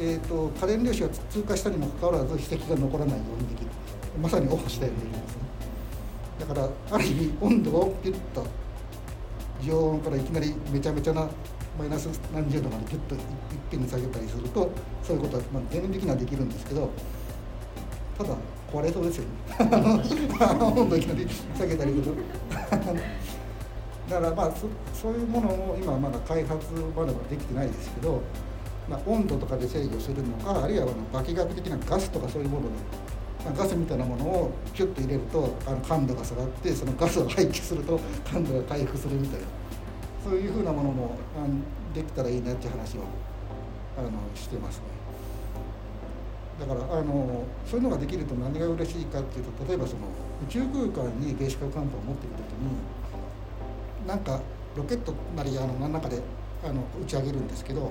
[0.00, 3.70] えー、と可燃粒子が通過したにもかかわらず筆跡が残らないようにできる。
[4.20, 5.42] まさにオフしたようにできるんですね。
[6.40, 8.46] だからある意味温度をピュッと
[9.62, 11.28] 常温からいきなりめちゃめちゃな
[11.78, 13.24] マイナス何十度までピュッといいっ
[13.70, 14.70] ぺんに下げたりすると
[15.02, 16.90] そういうことは、まあ、全面的にはできるんですけど
[18.16, 18.36] ただ
[18.74, 19.30] 壊れそうですよね。
[20.60, 22.12] 温度いきなり下げたりすると。
[24.10, 28.20] だからまあそそういうものも今まだ開発まではできてないですけど、
[28.88, 32.68] まあ、温度とかで制御するのかあるいはあの化学的なガスとかそういうもので、
[33.44, 37.98] まあ、ガスみたいなものをキュッと入れるとあの感度が下がってそのガスを排気すると
[38.30, 39.46] 感度が回復するみたいな
[40.22, 41.54] そういうふうなものもあの
[41.94, 43.02] できたらいいなっていう話を
[43.96, 44.93] あのしてますね。
[46.60, 50.00] だからあのそういうのができると何が嬉しいかっていうと例えばその
[50.46, 52.44] 宇宙空間に原子核艦隊を持っている時
[54.04, 54.40] になんか
[54.76, 56.20] ロケットなりあの何らかで
[56.64, 57.90] あの打ち上げるんですけど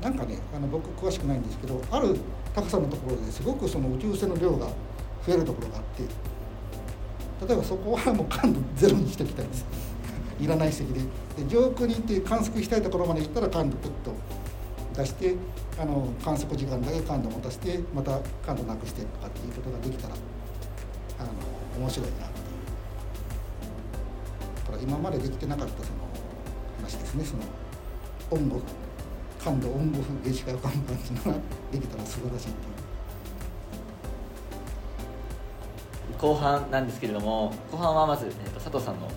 [0.00, 2.16] なんかねあの僕詳しくないんですけどある
[2.54, 4.66] 高さのところですごくその宇宙船の量が
[5.26, 6.02] 増えるところがあって
[7.46, 9.64] 例えばそこはもう感度ゼロにしておきたいんです。
[10.40, 11.00] いらない席で。
[11.00, 14.12] で上空に行って観測したいところまで行ったら感度プッと
[15.00, 15.34] 出して
[15.78, 20.14] あの観測時間だけ感度持たせてまた感度なくしてとかっていうことができたら
[21.18, 21.30] あの
[21.78, 22.26] 面白いなっていう。
[24.66, 25.98] だから今までできてなかったその
[26.78, 27.24] 話ですね。
[27.24, 27.42] その
[28.30, 28.60] オンオ
[29.42, 31.38] 感度オンオフ原子化看板っていうのが
[31.72, 32.80] できたら素晴らしいっていう。
[36.18, 39.14] 後半なんですけれども後半はまず、えー、と佐藤さんのこ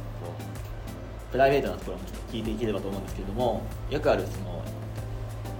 [1.29, 4.62] うプライベートなところも聞いていければと思うんですけれどもよくあるその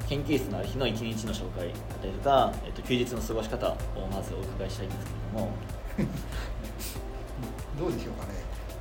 [0.09, 3.75] 研究室のある日の一日の紹介だったりとか、えー、と休日の過ごし方を
[4.11, 5.51] まずお伺いしたいんですけれども。
[7.79, 8.33] どうでしょうかね。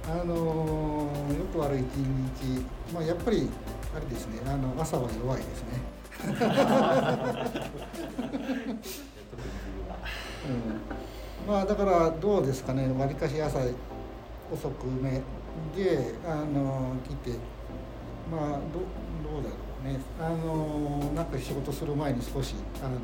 [0.05, 3.49] あのよくある一日まあやっぱり
[3.95, 4.41] あれですね。
[4.47, 5.68] あの朝は弱いですね。
[11.45, 12.93] うん、まあだからどうですかね。
[12.99, 13.61] わりかし朝
[14.53, 15.23] 遅くめ
[15.77, 17.39] であの来て
[18.31, 18.81] まあど
[19.31, 19.72] どうだろう。
[19.83, 22.97] ねあのなんか仕事する前に少しあの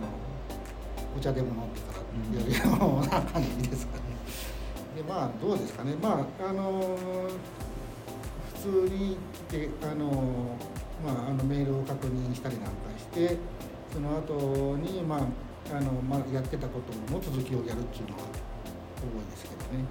[1.17, 1.99] お茶でも飲んでから
[2.39, 4.03] やるような感じですかね。
[4.97, 6.97] でまあどうですかねまああの
[8.55, 9.17] 普通に
[9.49, 10.57] 来てあの、
[11.05, 13.37] まあ、あのメールを確認したりなんかして
[13.93, 15.21] その後にまあ
[15.77, 19.85] あのまあやってたことの続きをやるっていうのが多いですけどね。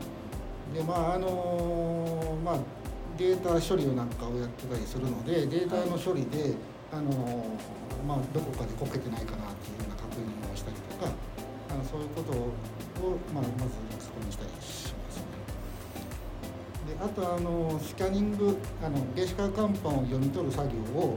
[0.74, 2.58] でまああのまあ
[3.18, 6.54] データ処理をなんかをやってたりするのでデータの処理で、
[6.92, 7.12] あの
[8.08, 11.12] まあ、どこかでこけてないかなっていうような確認をしたりとか
[11.70, 12.54] あのそういうことを、
[13.36, 15.26] まあ、まずそこにしたりしますね。
[16.88, 21.16] であとあのスキャニングあの原子核乾板を読み取る作業を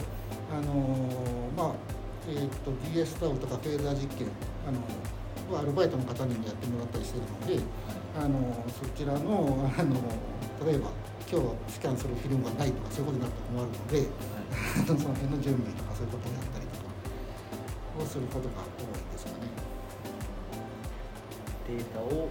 [0.50, 0.74] あの
[1.56, 1.74] まあ
[2.28, 4.28] えー、と DS タウとかフェーザー実験
[4.66, 7.64] あのアルバイトの方にもやってもらったりしてるので、
[8.18, 9.94] あのそちらのあの
[10.66, 10.90] 例えば
[11.30, 14.39] 今日はスキャンするフィルムがないとかそういうことになって困るので、あの
[14.86, 16.90] その辺の準備とかそういうことをやったりとか
[17.98, 19.46] をすることが多いですかね。
[21.68, 22.28] データを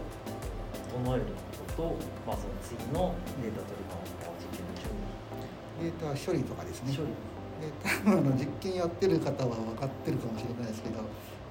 [0.89, 1.95] 整えることと、
[2.27, 3.95] まあ、その次のデータ取りの
[4.39, 4.91] 実験の準
[5.79, 6.95] データ処理とかですね。
[6.95, 7.09] 処理
[7.59, 10.99] で多分あの実験やってる方は分かってるかもしれないですけど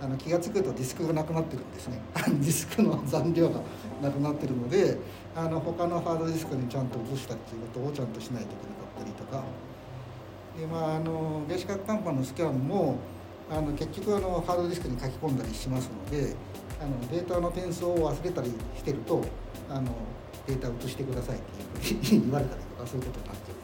[0.01, 3.61] あの気が付くとディスクがなくなってるんですね ディスクの残量が
[4.01, 4.97] なくなってるので
[5.37, 9.45] あの他のハードディスクにちゃんと移したっていうことをちゃんとしないといけなかったりとか
[10.59, 12.97] で、まあ、あの原子核乾板のスキャンも
[13.51, 16.35] あの結局あのハードディスクに書き込んだりしますので
[16.81, 19.25] あのデータの転送を忘れたりしてると
[19.71, 19.93] あの
[20.47, 23.59] データ移してくださいっていうふうに言われたりとかそういうことになっちゃう。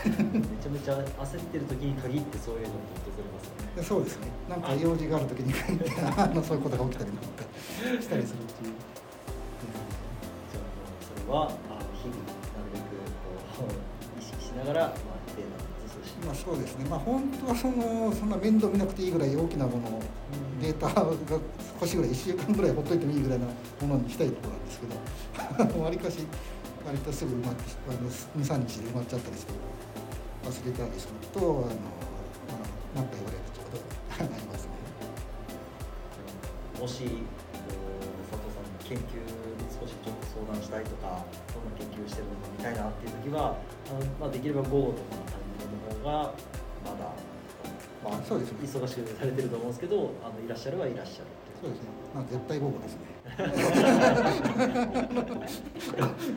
[0.00, 3.72] めちゃめちゃ焦ってる時に限ってそういうのって訪れますよね。
[3.76, 4.28] でそうですね。
[4.48, 7.44] なんか用事がある時に限ってあのそういうことが起きたりなんか
[8.00, 8.74] したりするっていう、
[10.50, 10.62] じゃあ
[11.04, 11.48] それは
[12.00, 12.82] 日々なるべく
[13.56, 14.94] こう意識しながら、
[16.42, 16.86] そうですね。
[16.88, 20.00] まあ本当はそのそんな面倒見なくていいぐらい大きなものを
[20.60, 21.12] データが
[21.78, 23.52] 少しぐらい1週間ぐらいほっといてもいいぐらいなも
[23.94, 26.24] のにしたいところなんですけど わりかし
[26.86, 29.52] 割とすぐ埋まってあの23日で埋まっちゃったりして
[30.44, 31.68] 忘れたりするとあの、ま
[32.96, 33.76] あ、なんか言われるってこ
[34.16, 34.72] とになりますね。
[36.80, 37.04] もし
[38.32, 41.20] 佐藤さんの研究に少しちょっと相談したいとか
[41.52, 43.56] どんな研究してるのか見たいなっていう時は
[43.92, 45.29] あの、まあ、できれば午後とか
[45.70, 45.76] の
[46.10, 46.32] 方が
[46.84, 47.12] まだ、
[48.04, 51.24] まあ、そうですね忙しくされてると思うんですけどあのいらっしゃるはいらっしゃる
[51.60, 51.88] そうですね。
[52.14, 53.00] まあ絶対午後ですね。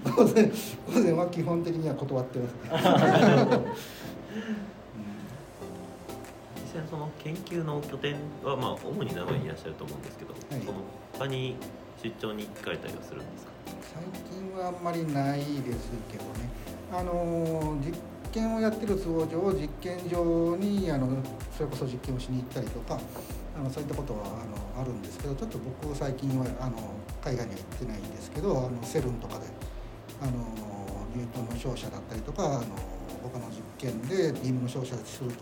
[0.03, 0.51] 午前午
[1.01, 2.59] 前は基本的には断ってますね。
[6.61, 10.79] 実際その研究の拠点はまあ主に名古屋にいらっしゃると思うんですけど、はいその
[11.13, 11.55] 他に
[12.03, 13.51] 出張に行かれたりはするんですか？
[13.93, 16.31] 最近はあんまりないですけどね。
[16.91, 17.93] あの実
[18.33, 21.07] 験をやってる都合上実験場にあの
[21.55, 22.99] それこそ実験をしに行ったりとか
[23.55, 26.77] あのそういったことはあのあるんですけどちょっと僕最近はあの
[27.23, 29.45] 海外には行ってないんですけどあのセルンとかで
[30.21, 30.31] あの
[31.15, 32.63] ニュートンの照射だったりとかあの
[33.21, 35.35] 他の実験でビームの照射するし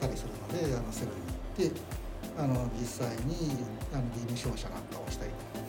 [0.00, 1.80] たりするのであのセルンに行って
[2.36, 3.54] あの実際に
[3.94, 5.62] あのビーム照射なんかをしたりとか。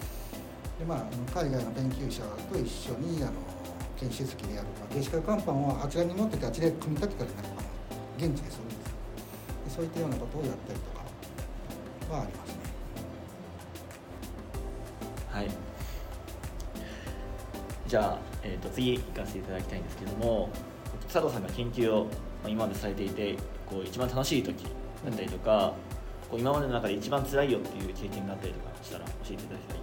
[0.80, 3.34] でまあ、海外の研究者と一緒にあの
[4.10, 7.50] 研修機でやる、まあ、原子核乾板はあちらに持っててあちらで組み立てたりなんか
[8.18, 8.78] 現地でするんです
[9.66, 10.92] でそういったようなことをやったりと
[12.10, 12.56] かはありますね。
[15.30, 15.50] はい。
[17.88, 20.50] じゃあ、えー、と次行かせていただきたいんですけども
[21.12, 22.10] 佐藤さんが研究をま
[22.46, 23.36] あ今までされていて
[23.66, 24.64] こう一番楽しい時
[25.06, 25.74] だったりとか、
[26.30, 29.83] こう今までの中で一番辛いよっていう経験があったりとかしたら教えていただきたい。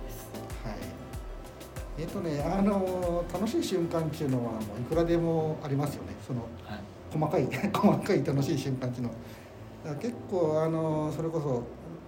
[1.99, 6.15] えっ、とねあの楽しい瞬間っていうのはもういくらでもありますよね。
[6.27, 6.81] そのはい。
[7.13, 9.15] 細かい 細かい楽しい瞬間っていうのは。
[9.97, 11.63] 結構あのそれこそ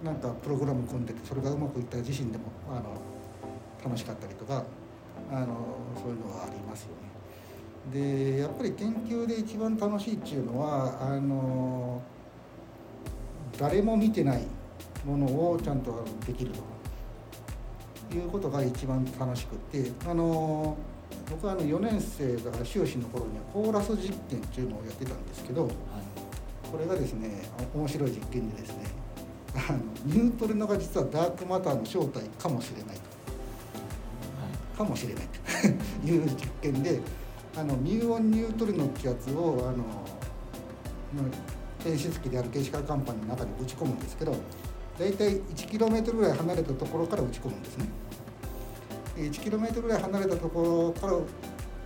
[0.05, 2.83] なんかプログラム組んでてそれがうまくいった自身でもあの
[3.83, 4.63] 楽しかったりとか
[5.31, 5.47] あの
[5.95, 7.03] そういうのはありますよね。
[7.91, 12.01] でやっぱり研究で一番楽しいっていうのはあの
[13.57, 14.43] 誰も見てない
[15.05, 16.72] ものをちゃんとできるとか
[18.17, 20.77] いうことが一番楽しくってあの
[21.29, 25.69] 僕はあの4年生だから修士の頃にはコーラス実験っていうのをやってたんですけど
[26.71, 28.85] これがですねあ面白い実験でですね
[29.55, 33.13] あのニュートリノが実はダークマターの正体かもしれないと。
[34.77, 35.25] かもしれない。
[36.03, 36.99] と いう実験で
[37.55, 39.77] あのミューオンニュートリノってやつをあの
[41.13, 44.35] まあ検出器である原子核乾板の中に打ち込むんですけど
[44.97, 47.85] 大体 1km ぐらい離れたところから打ち込むんですね。
[49.17, 51.19] 1km ぐらい離れたところから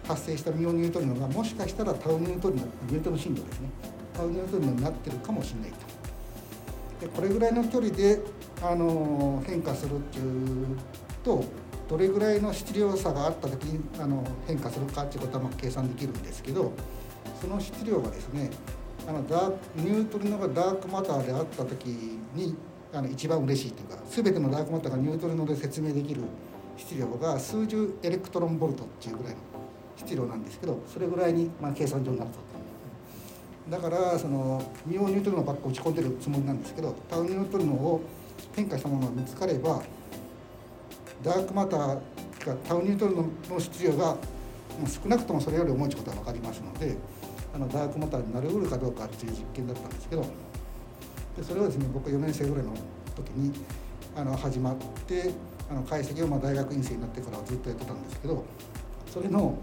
[0.08, 3.70] 発生したミオニュートリノがもしかしたらタウニュートリノニュートの進路ですね
[4.14, 5.78] タウニュートリノになってるかもしれないと。
[7.02, 8.22] でこれぐらいの距離で
[8.62, 10.78] あの変化するっていう
[11.24, 11.44] と
[11.90, 16.72] どれぐらいの質量差があった時にあの変化するかっていうことはま計算できるんですけど
[17.40, 18.50] その質量がですね
[19.08, 21.86] あのタウニュートリノがダークマターであった時
[22.34, 22.56] に
[22.94, 26.22] あの一番嬉しいというか全てのダークマターがニュートリノで説明できる
[26.78, 29.40] 質量が数十エレクトロンボルトっていうぐらいの
[29.98, 32.48] 質量なんですけどそれぐらいにまあ計算上になると。
[33.70, 38.02] だからそのミオニュートリノばっか打ち込んでるつもりなんですけどタウニュートリノを
[38.56, 39.82] 変化したものが見つかれば
[41.22, 41.88] ダークマター
[42.46, 44.16] がタウニュートリノの質量が
[45.04, 46.96] 少なくともそれより重いことは分かりますので
[47.54, 50.26] あのダークマターになりうるかどうかっていう実験だったんですけど
[51.38, 52.74] でそれはですね僕4年生ぐらいの
[53.16, 53.54] 時に
[54.16, 54.76] あの始まっ
[55.06, 55.32] て
[55.70, 58.44] あの解析をま大学院生になってからずっとやってたんですけど
[59.14, 59.58] それの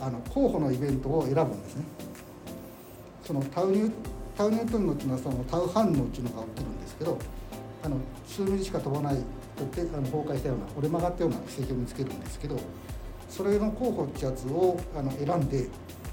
[0.00, 1.84] あの候補のイベントを選ぶんですね。
[3.24, 3.92] そのタウニュ
[4.36, 7.18] タウニュートリノっていうのはそのタウ反応っていうのが起きるんですけど
[7.82, 7.96] あの
[8.26, 9.22] 数ミリしか飛ばない
[9.56, 12.56] とってあの崩壊したような折れ曲がったような奇跡を見つけるんですけど
[13.28, 15.68] それの候補ってやつをあの選んで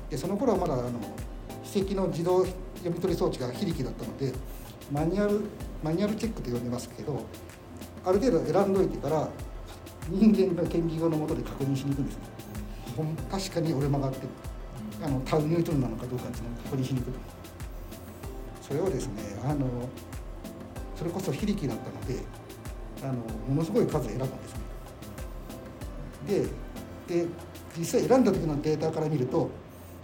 [0.09, 0.99] でその頃はまだあの
[1.63, 2.55] 奇跡の自動読
[2.85, 4.33] み取り装置が非力だったので
[4.91, 5.41] マニュアル
[5.83, 7.25] マニュアルチェックと呼んでますけど
[8.05, 9.27] ある程度選んどいてから
[10.09, 12.21] 人間の研究用のもとで確認しに行くんですね。
[13.29, 14.27] 確かに折れ曲がって
[15.03, 17.19] あのタウンニュートンなのかどうかっていうのを確認しに行くと。
[18.61, 19.67] それをですねあの
[20.95, 22.23] それこそ非力だったので
[23.03, 23.13] あの
[23.47, 24.53] ものすごい数選ぶんです
[26.29, 26.47] ね。
[27.07, 27.27] でで
[27.77, 29.49] 実際選んだ時のデータから見ると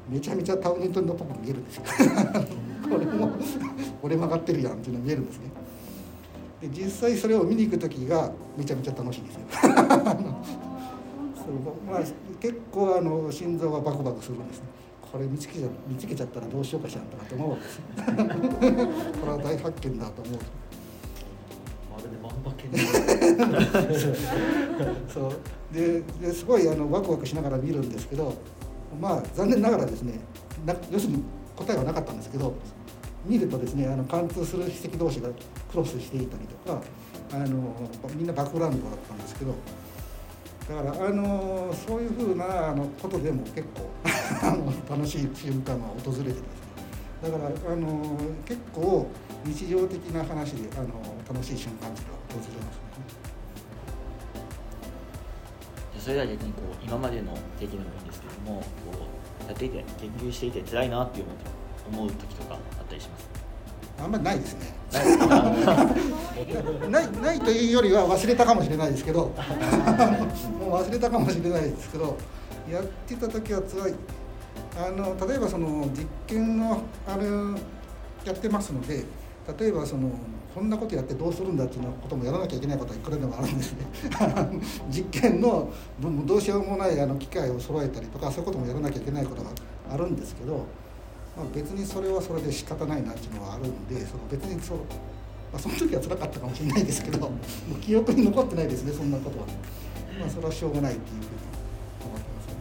[0.10, 1.84] めちゃめちゃタウンニュートンのっぽく見えるんですよ。
[2.92, 3.32] これも
[4.04, 5.52] 折れ曲がってるやんっていうのが見えるんですね。
[6.62, 9.42] で実際それを見に行く時がめちゃめちゃ楽しいんですよ。
[9.52, 11.56] そう
[11.90, 12.02] まあ、
[12.40, 14.66] 結構あの心臓がバクバクするんですね。
[15.12, 17.84] これ見つけちゃ見つけちゃったらどうしようかしらんとかと思うわけですよ。
[19.20, 20.40] これは大発見だと思う。
[21.92, 22.72] まるで万馬券。
[23.48, 23.58] の
[25.10, 25.32] そう。
[25.74, 28.34] でですごいあのワクワクしながら見るんですけど
[29.00, 30.20] まあ残念ながらですね
[30.66, 31.24] な要するに
[31.56, 32.54] 答えはなかったんですけど
[33.26, 36.82] 見るとですねあの貫通する筆跡同士がクロスしていたりとか
[37.34, 37.76] あの
[38.16, 39.54] みんなバックグラウンドだったんですけど
[40.70, 43.90] だからあのそういうふうなあのことでも結構
[44.90, 46.46] 楽しい瞬間が訪れてですね
[47.24, 49.08] だからあの結構
[49.46, 50.88] 日常的な話であの
[51.28, 52.82] 楽しい瞬間っていうのは訪れますね。
[56.00, 58.66] それでは逆にこう今までの経験でもいいんですけどもこ
[59.46, 61.36] うやっていて研究していて辛いなって思う
[61.88, 63.30] 思う時とかあったりします？
[64.04, 64.74] あんまりないですね。
[66.90, 67.12] ない。
[67.22, 69.32] ないというよりは忘れたかもしれないですけど
[70.60, 72.18] もう忘れたかもしれないですけど
[72.70, 73.94] やってた時は辛い。
[74.78, 77.26] あの例えばその実験のあれ
[78.26, 79.04] やってますので
[79.60, 80.10] 例えばその
[80.54, 83.86] こんなことやってどうするんだっていうようなこともやらなきゃいけないことはいくらでもあるんですね。
[84.90, 85.70] 実験の
[86.26, 89.50] どうしようもないあの機械を揃えたりとかそういうこともやらなきゃいけないことが
[89.92, 90.66] あるんですけど、
[91.42, 94.84] まあ、別にそれはそれで仕方ないなっていうのはあるんでその別にそう、ま
[95.56, 97.36] あ、その時は辛かったかもしれないですけど も
[97.76, 99.48] う記憶に残ってないですねそんなことは、
[100.20, 101.30] まあ、それはしょうがないっていうふうに
[102.06, 102.54] 思ってますね。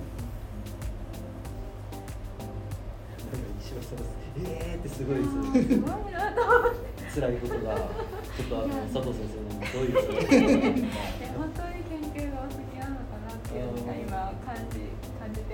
[4.43, 10.01] えーってすごいですすごいなと思って辛いことがちょっとあの佐藤先生のどういうこ
[11.37, 14.89] 本当に研究がお好きなのかなっていうのが今感じ
[15.21, 15.51] 感じて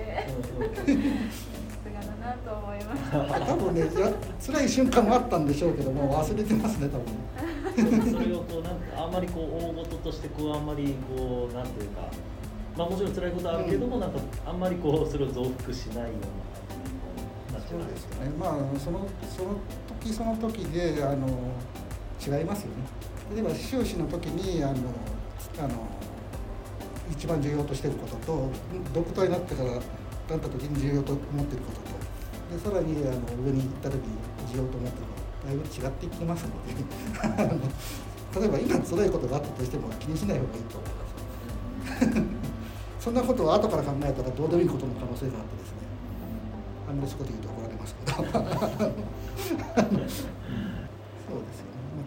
[2.27, 3.47] なと思いました。
[3.47, 7.07] 多分ねや辛い瞬間もあったんでしょうけども忘れてますね多分。
[8.03, 12.09] ねそれをこうなんかあんまりこう大事としてこうあんまりこうなんていうか
[12.77, 16.11] まあもちろん辛いことあるけども、なんかあんまりこうそれを増幅しないよ
[17.51, 18.31] うな感じになっちゃそううんですよね。
[18.39, 19.57] まあそのその
[20.03, 21.27] 時その時であの
[22.21, 22.85] 違いますよね。
[23.35, 24.75] 例えば修士の時にあの
[25.59, 25.87] あの
[27.11, 28.51] 一番重要としていることと
[28.93, 29.81] ドクターになってからなっ
[30.27, 31.96] た時に重要と思っていることと
[32.51, 34.15] でさらにあの上に行った時に
[34.53, 36.75] 重要と思っていることだいぶ違ってきますので
[38.41, 41.07] 例えば今辛いことがあったとしても気にしない方がいいと思います。
[43.01, 45.79] そんなことは後から考えたらどうでもいいことの可能性があってですね
[46.91, 48.17] あんまりそういうこと言うと怒られますけど。
[49.87, 50.37] そうですよね。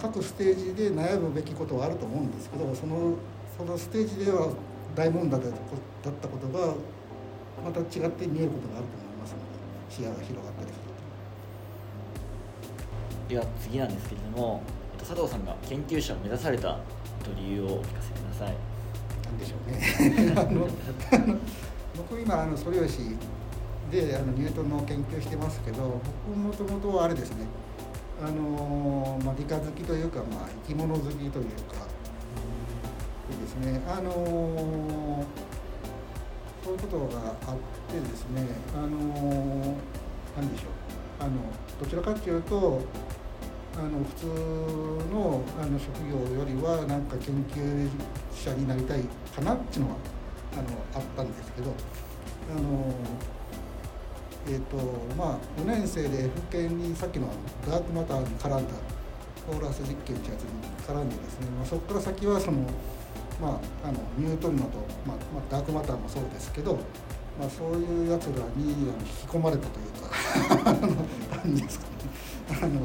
[0.01, 3.15] 各ステージで悩むべきことはあると思うんですけどその
[3.57, 4.47] そのステージでは
[4.95, 6.73] 大問題だったことが
[7.63, 9.08] また違って見えることがあると思います
[9.89, 10.93] 視野が広がったりする
[13.27, 13.33] と。
[13.33, 14.63] では次なんですけれども
[14.93, 16.75] えっと佐藤さんが研究者を目指されたえっ
[17.25, 18.55] と理由をお聞かせください。
[19.25, 20.33] なんでしょうね。
[20.37, 20.67] あの
[21.11, 21.37] あの
[21.97, 22.99] 僕今あの素粒子
[23.91, 27.45] であのニュートンの研究してますけど僕もともとはあれですね。
[28.21, 31.39] あの、まあ、理科好きというか、まあ、生き物好きというか
[33.29, 33.81] でですね。
[33.87, 35.23] あの
[36.69, 37.57] そういうことがあっ
[37.89, 38.45] てですね
[38.75, 39.75] あの
[40.37, 40.69] 何でしょう
[41.19, 41.31] あの
[41.79, 42.81] どちらかというと
[43.75, 44.25] あの普通
[45.11, 47.89] のあの職業よりはなんか研究
[48.31, 49.01] 者になりたい
[49.35, 49.97] かなっていうのは
[50.53, 50.61] あの
[50.93, 51.73] あったんですけど
[52.55, 52.93] あの
[54.47, 54.77] えっ、と
[55.17, 57.29] まあ4年生で F 研にさっきの
[57.67, 58.73] ダークマターに絡んだ
[59.47, 60.49] コーラス実験ってやつに
[60.87, 62.59] 絡んでですね、まあ、そこから先はその
[63.41, 66.77] まああのニュートリノと、まあまあ、ダークマターもそうですけど
[67.39, 70.75] まあ、そういうやつらに引き込まれたというか
[71.41, 72.59] 何ですかね。
[72.61, 72.81] あの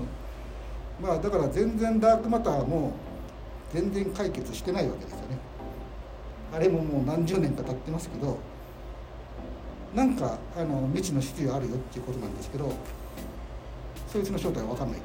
[1.02, 2.92] まあだから全然ダークマターも
[3.72, 5.38] 全然解決してないわけですよね。
[6.54, 8.38] あれももう何十年か経ってますけど
[9.92, 12.70] なんかあの未知の必要あるよっていうことなんですけど
[14.06, 15.00] そいつの正体は分かんない。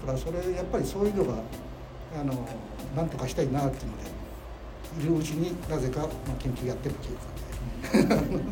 [0.00, 1.34] だからそれやっぱりそういうのが
[2.18, 2.32] あの
[2.96, 4.04] なんとかしたいなっていうので
[5.00, 7.50] いるうちになぜか、まあ、研究やってるっていう感じで。
[7.90, 8.44] すね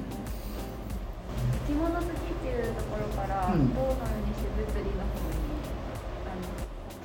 [1.66, 3.72] 生き物好きっていうところから、うん。
[3.74, 5.38] どうなるにして物理の方に
[6.26, 6.42] あの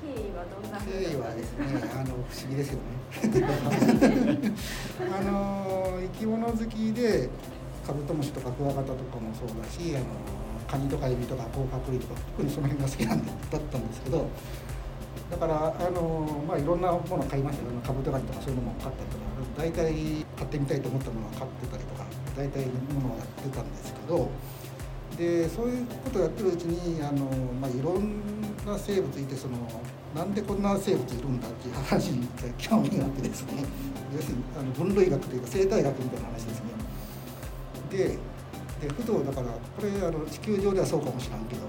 [0.01, 2.97] 経緯はどんな経緯はですねあの不思議ですよね。
[5.19, 7.29] あの生き物好きで
[7.85, 10.05] カブトムシとかクワガタとかもそうだしあの
[10.67, 14.27] カニとかエビとか甲殻類とか特にその辺が好きなんでだったんですけど
[15.29, 19.23] だからあの、まあ、いろんなもの買いましたよカブトガニとかそういうのも買ったりとか
[19.57, 22.05] 大体買ってみたいと思ったものは買ってたりとか
[22.35, 24.29] 大体のものをやってたんですけど
[25.17, 27.25] でそういうことをやってるうちにあの、
[27.59, 28.21] まあ、いろん
[28.65, 29.57] な生物いてその
[30.15, 33.63] なんでこんな生物いるんだっていう話に興味があってですね。
[34.15, 36.71] 要するにあの分類学というか生態学みたいな話ですね。
[37.91, 37.97] で
[38.81, 41.61] でふとだからこれあの地球上ではそうかもしれんけど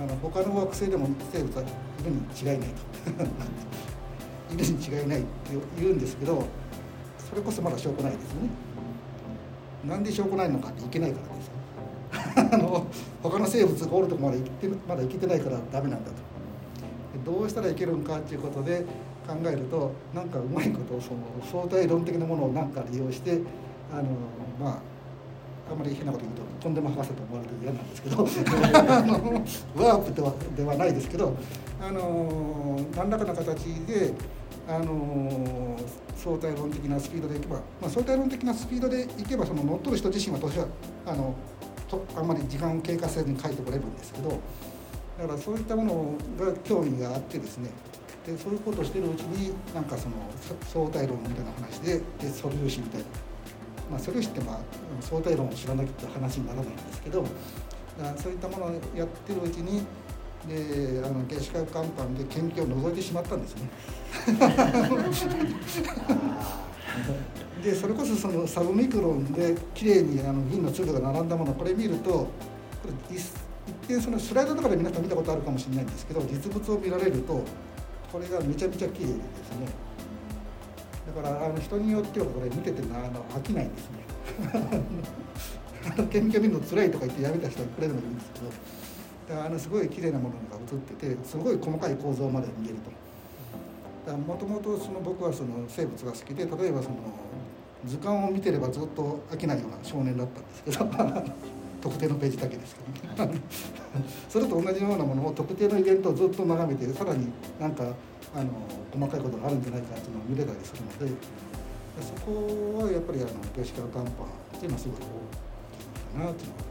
[0.00, 1.64] あの他の惑星でも生物は
[2.00, 4.54] いるに違いないと。
[4.54, 5.28] いるに違いないって
[5.78, 6.44] 言うんですけど
[7.28, 8.48] それこそまだ証拠ないですよね。
[9.86, 12.86] なんで証拠ないのかっていけないからです あの
[13.22, 16.28] 他の生物がおるとこまで生きてまだ生きてないからダメなんだと。
[17.24, 18.84] どうしたらいけるんかっていうことで
[19.26, 21.20] 考えるとなんかうまいことをその
[21.50, 23.40] 相対論的なものを何か利用して
[23.92, 24.04] あの
[24.58, 24.82] まあ
[25.70, 28.22] あんまり変なこと言うととんでも博士と思われて嫌なんですけど
[29.84, 31.34] ワープではではないですけど
[31.80, 34.12] あの何らかの形で
[34.68, 35.76] あの
[36.16, 40.66] 相対論的なスピードでいけば、まあ、相対論的なスピードでいけばその乗っ取る人自身は年は
[41.06, 41.34] あの
[41.88, 44.38] とあんまり時間を経過せずに書いてこれるんですけど
[45.18, 47.70] だからそういったものが興味があってですね
[48.26, 50.16] でそういうことをしてるうちになんかその
[50.72, 53.06] 相対論みたいな話でで素粒子みたいな、
[53.90, 54.58] まあ、素粒子ってまあ
[55.00, 57.24] 相対論を知らなきゃ話にならないんですけど
[58.16, 59.82] そういったものをやってるうちに
[60.46, 63.68] であの原子核乾板で研究を覗いてしまったんですね。
[67.62, 72.28] でそれこそそのサブミクロンで綺麗にあの銀の粒が並んだものこれ見るとこ
[73.10, 73.20] れ一
[73.88, 77.42] 一見そのスライドとかで皆さん見たことあるかもしれないんですけど実物を見られると
[78.12, 79.16] これがめちゃめちゃ綺麗です
[79.58, 79.66] ね
[81.14, 83.98] だからあの人によってはこれ見ててなあの飽きないんですね。
[85.96, 88.46] あの研究見るの辛いとか言ってやめた人はいくらでもいるんですけど
[89.28, 92.98] だからあのすごい綺麗なものが映っててすごい細かい構造まで見えると。
[94.16, 94.70] もともと
[95.04, 96.96] 僕はその生物が好きで例えばその
[97.84, 100.86] 図鑑を見てればずっと飽きないような少年だったんですけど
[101.82, 103.40] 特定のページだけですけど、ね、
[104.28, 107.28] それと同じようなものを特定のイベントをずっと眺めてさらに
[107.60, 107.84] なんか
[108.34, 108.50] あの
[108.92, 111.16] 細かいことがあるんじゃないかっていうのを見れたりするので
[112.02, 114.26] そこはやっぱりあの形式化短パン
[114.56, 116.68] っていうのはすごい大きいかなっていうのは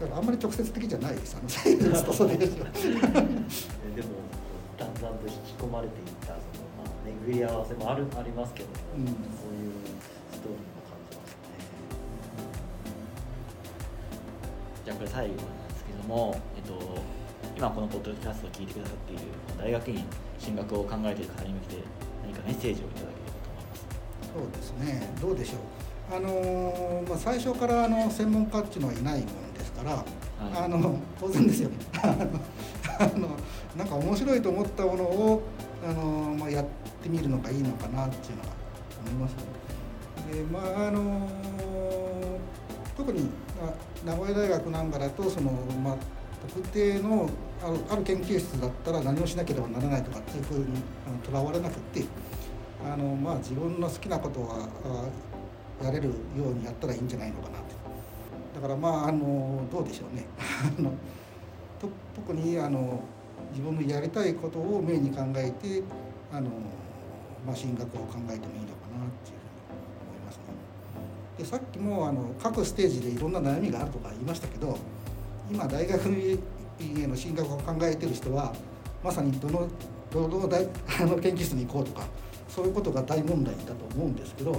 [0.00, 2.68] だからあんまり直接的じゃないですあの生物とそれでしょでも
[4.76, 6.38] だんだんと引き込まれていったその、
[6.78, 6.88] まあ、
[7.26, 9.72] 巡り合わせもあるありますけども、うんそういう
[10.32, 11.36] ストーリーも感じますね。
[14.84, 16.74] じゃあこれ最後なんですけども、えっと、
[17.56, 19.22] 今このポッドキャストを聞いてくださっている
[19.58, 20.04] 大学院
[20.38, 21.82] 進学を考えている方に向けて
[22.22, 23.86] 何かメッセージをいただければと思います。
[24.34, 25.14] そうですね。
[25.20, 26.16] どうでしょう。
[26.16, 30.04] あのーまあ、最初からあの専門家っていうのはいないものですから、
[30.64, 31.68] あの当然ですよ。
[31.70, 33.30] ね あの
[33.76, 35.42] なんか面白いと思ったものを、
[35.88, 36.64] あのーまあ、やっ
[37.02, 38.48] てみるのがいいのかなっていうのは
[39.06, 39.38] 思いますね。
[40.32, 42.04] でまああのー
[42.96, 43.22] 特に、
[43.60, 45.50] まあ、名古屋大学なんかだとその、
[45.82, 45.96] まあ、
[46.48, 47.28] 特定の
[47.62, 50.66] あるある研究室だったら何をしなければならないとかっていうふうに
[51.22, 52.04] とらわれなくって
[52.84, 56.12] あの、まあ、自分の好きなことはあやれるよ
[56.50, 57.74] うにやったらいいんじゃないのかなって
[58.54, 60.26] だからまああのどうでしょうね
[60.78, 60.90] あの
[61.80, 63.00] と特にあの
[63.50, 65.82] 自分のやりたいことをメインに考えて
[66.32, 66.50] あの、
[67.46, 70.42] まあ、進学を考えてもいいのかなっていうふうに思いますね。
[71.38, 74.76] でさっきもあの各ステージでいろんな悩みがあるとか言いましたけど
[75.50, 76.38] 今大学院
[77.02, 78.52] への進学を考えてる人は
[79.02, 79.68] まさにどの
[80.12, 80.66] どの大
[81.00, 82.06] あの研究室に行こうとか
[82.48, 84.56] そういうことが大問題だと思うんですけど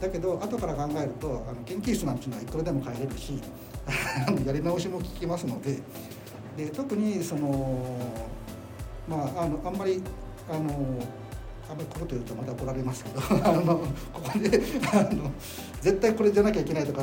[0.00, 3.40] だけど後から考えるとあの研究室なんていうのはいくらでも変えれるし
[4.46, 5.78] やり直しも効きますので
[6.56, 7.84] で特にその
[9.08, 10.02] まああのあんまり
[10.50, 10.70] あの
[11.72, 13.78] あんまりここと言うとまた怒られますけど あの
[14.12, 14.60] ここで
[14.92, 15.30] あの
[15.80, 17.00] 絶対これじゃなきゃいけないとか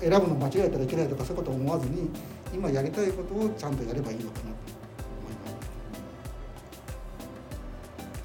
[0.00, 2.10] 選ぶの間違えたらいけないとかそういうことを思わずに
[2.52, 4.50] 今やりたいことをちゃんとやればいいのかなと
[5.22, 5.54] 思います。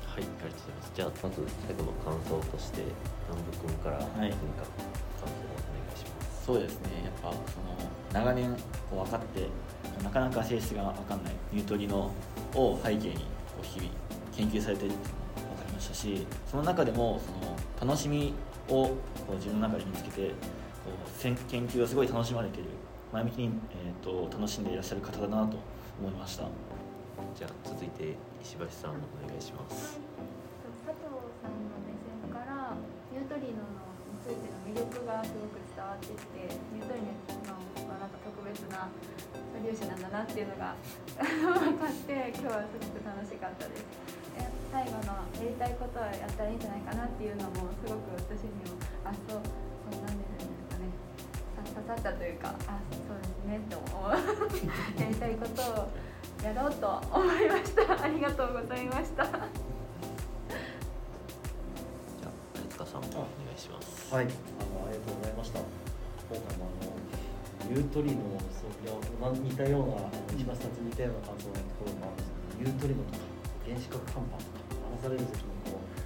[0.08, 0.92] はい、ありがとうございます。
[0.96, 2.82] じゃあ、まず最後の感想として、
[3.30, 4.66] 南部君からはい何か
[5.22, 6.46] 感想をお願いします。
[6.46, 7.78] そうですねやっぱその
[8.12, 8.52] 長年
[8.90, 9.48] こう分かって
[10.04, 12.12] なかなか性質が分かんないニュートリノ
[12.56, 13.92] を背景にこう日々
[14.36, 15.27] 研究されているっていうの
[15.78, 18.34] ましたしその中でもその楽しみ
[18.68, 18.98] をこ
[19.30, 20.34] う自分の中で見つけてこ
[20.90, 21.38] う研
[21.68, 22.70] 究をすごい楽しまれている
[23.14, 25.58] 前向きに、えー、と楽しんでいらっしゃる方だなと
[26.02, 26.50] 思いました
[27.38, 29.98] じゃあ、続いて石橋さんお願いします。
[30.86, 31.02] 佐藤
[31.42, 32.78] さんの目線から
[33.10, 36.46] ニュートリノについての魅力がすごく伝わってきて
[36.78, 38.90] ニュートリノはなんか特別な
[39.64, 40.76] 粒子なんだなっていうのが
[41.18, 43.86] 分かって今日はすごく楽しかったです。
[44.38, 50.90] え最後のやりたいことをやったらいいんじゃないかなっていうのもすごく私にもあそうそうなんですかね。
[51.74, 54.12] 刺さったというかあそうですねって思う。
[55.02, 55.90] やりたいことを
[56.44, 58.04] やろうと思いました。
[58.04, 59.24] ありがとうございました。
[59.26, 59.34] じゃ
[62.28, 63.10] あ、貝塚さんお願
[63.56, 64.14] いします。
[64.14, 65.60] はい、あのありがとうございました。
[65.60, 67.27] 今回もあの
[67.68, 73.28] ニュートリノのそういやま似たような一番さつ似たような感想のところもあるんですけど、ニュートリノとか
[73.68, 75.98] 原子核乾板とか話される時にこう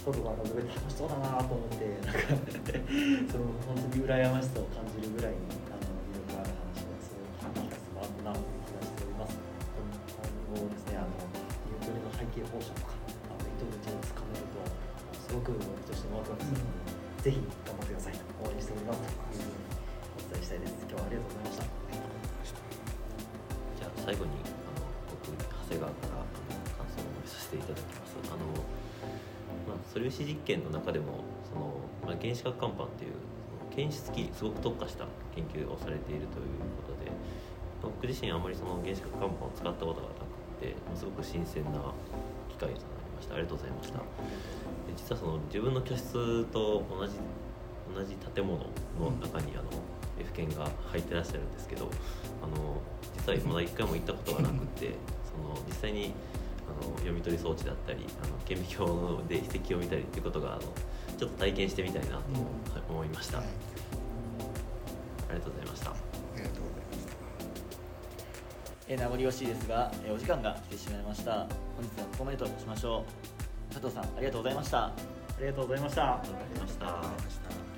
[0.00, 2.24] ことがすごい楽しそうだなと思ってなんか
[3.28, 5.69] その本当に羨ましさを感じるぐらいに
[32.20, 33.12] 原子核乾板っていう
[33.74, 37.10] 検出器すごく特化した研究をされているということで
[37.82, 41.80] 僕自身あんまりその原子核乾板を使ったことがなくて、まあすごく新鮮な
[42.50, 42.76] 機会となり
[43.16, 43.34] ました。
[43.34, 43.98] ありがとうございました。
[43.98, 44.04] で
[44.96, 47.14] 実はその自分の居室と同じ
[47.94, 49.70] 同じ建物の中にあの
[50.18, 51.90] F 犬が入ってらっしゃるんですけど
[52.42, 52.76] あの
[53.16, 54.94] 実はまだ一回も行ったことがなくて
[55.24, 56.12] その実際に
[56.68, 60.62] あの読み取り装置だったりあの顕微鏡で遺跡を見たりっていうことがあの
[61.20, 62.22] ちょっと体験してみたいなと
[62.88, 63.46] 思いました、はい。
[63.46, 65.90] ありがとうございました。
[65.90, 65.94] あ
[66.34, 67.12] りがとうございました。
[68.88, 71.32] えー名残惜しいですが、えーお時間が来てしまいました。
[71.40, 71.46] 本
[71.82, 73.04] 日はここまでとしましょ
[73.70, 73.74] う。
[73.74, 74.86] 佐藤さんありがとうございました。
[74.86, 74.92] あ
[75.38, 76.02] りがとうございました。
[76.04, 76.86] ありがとうございました。
[76.86, 77.69] ありがとうございました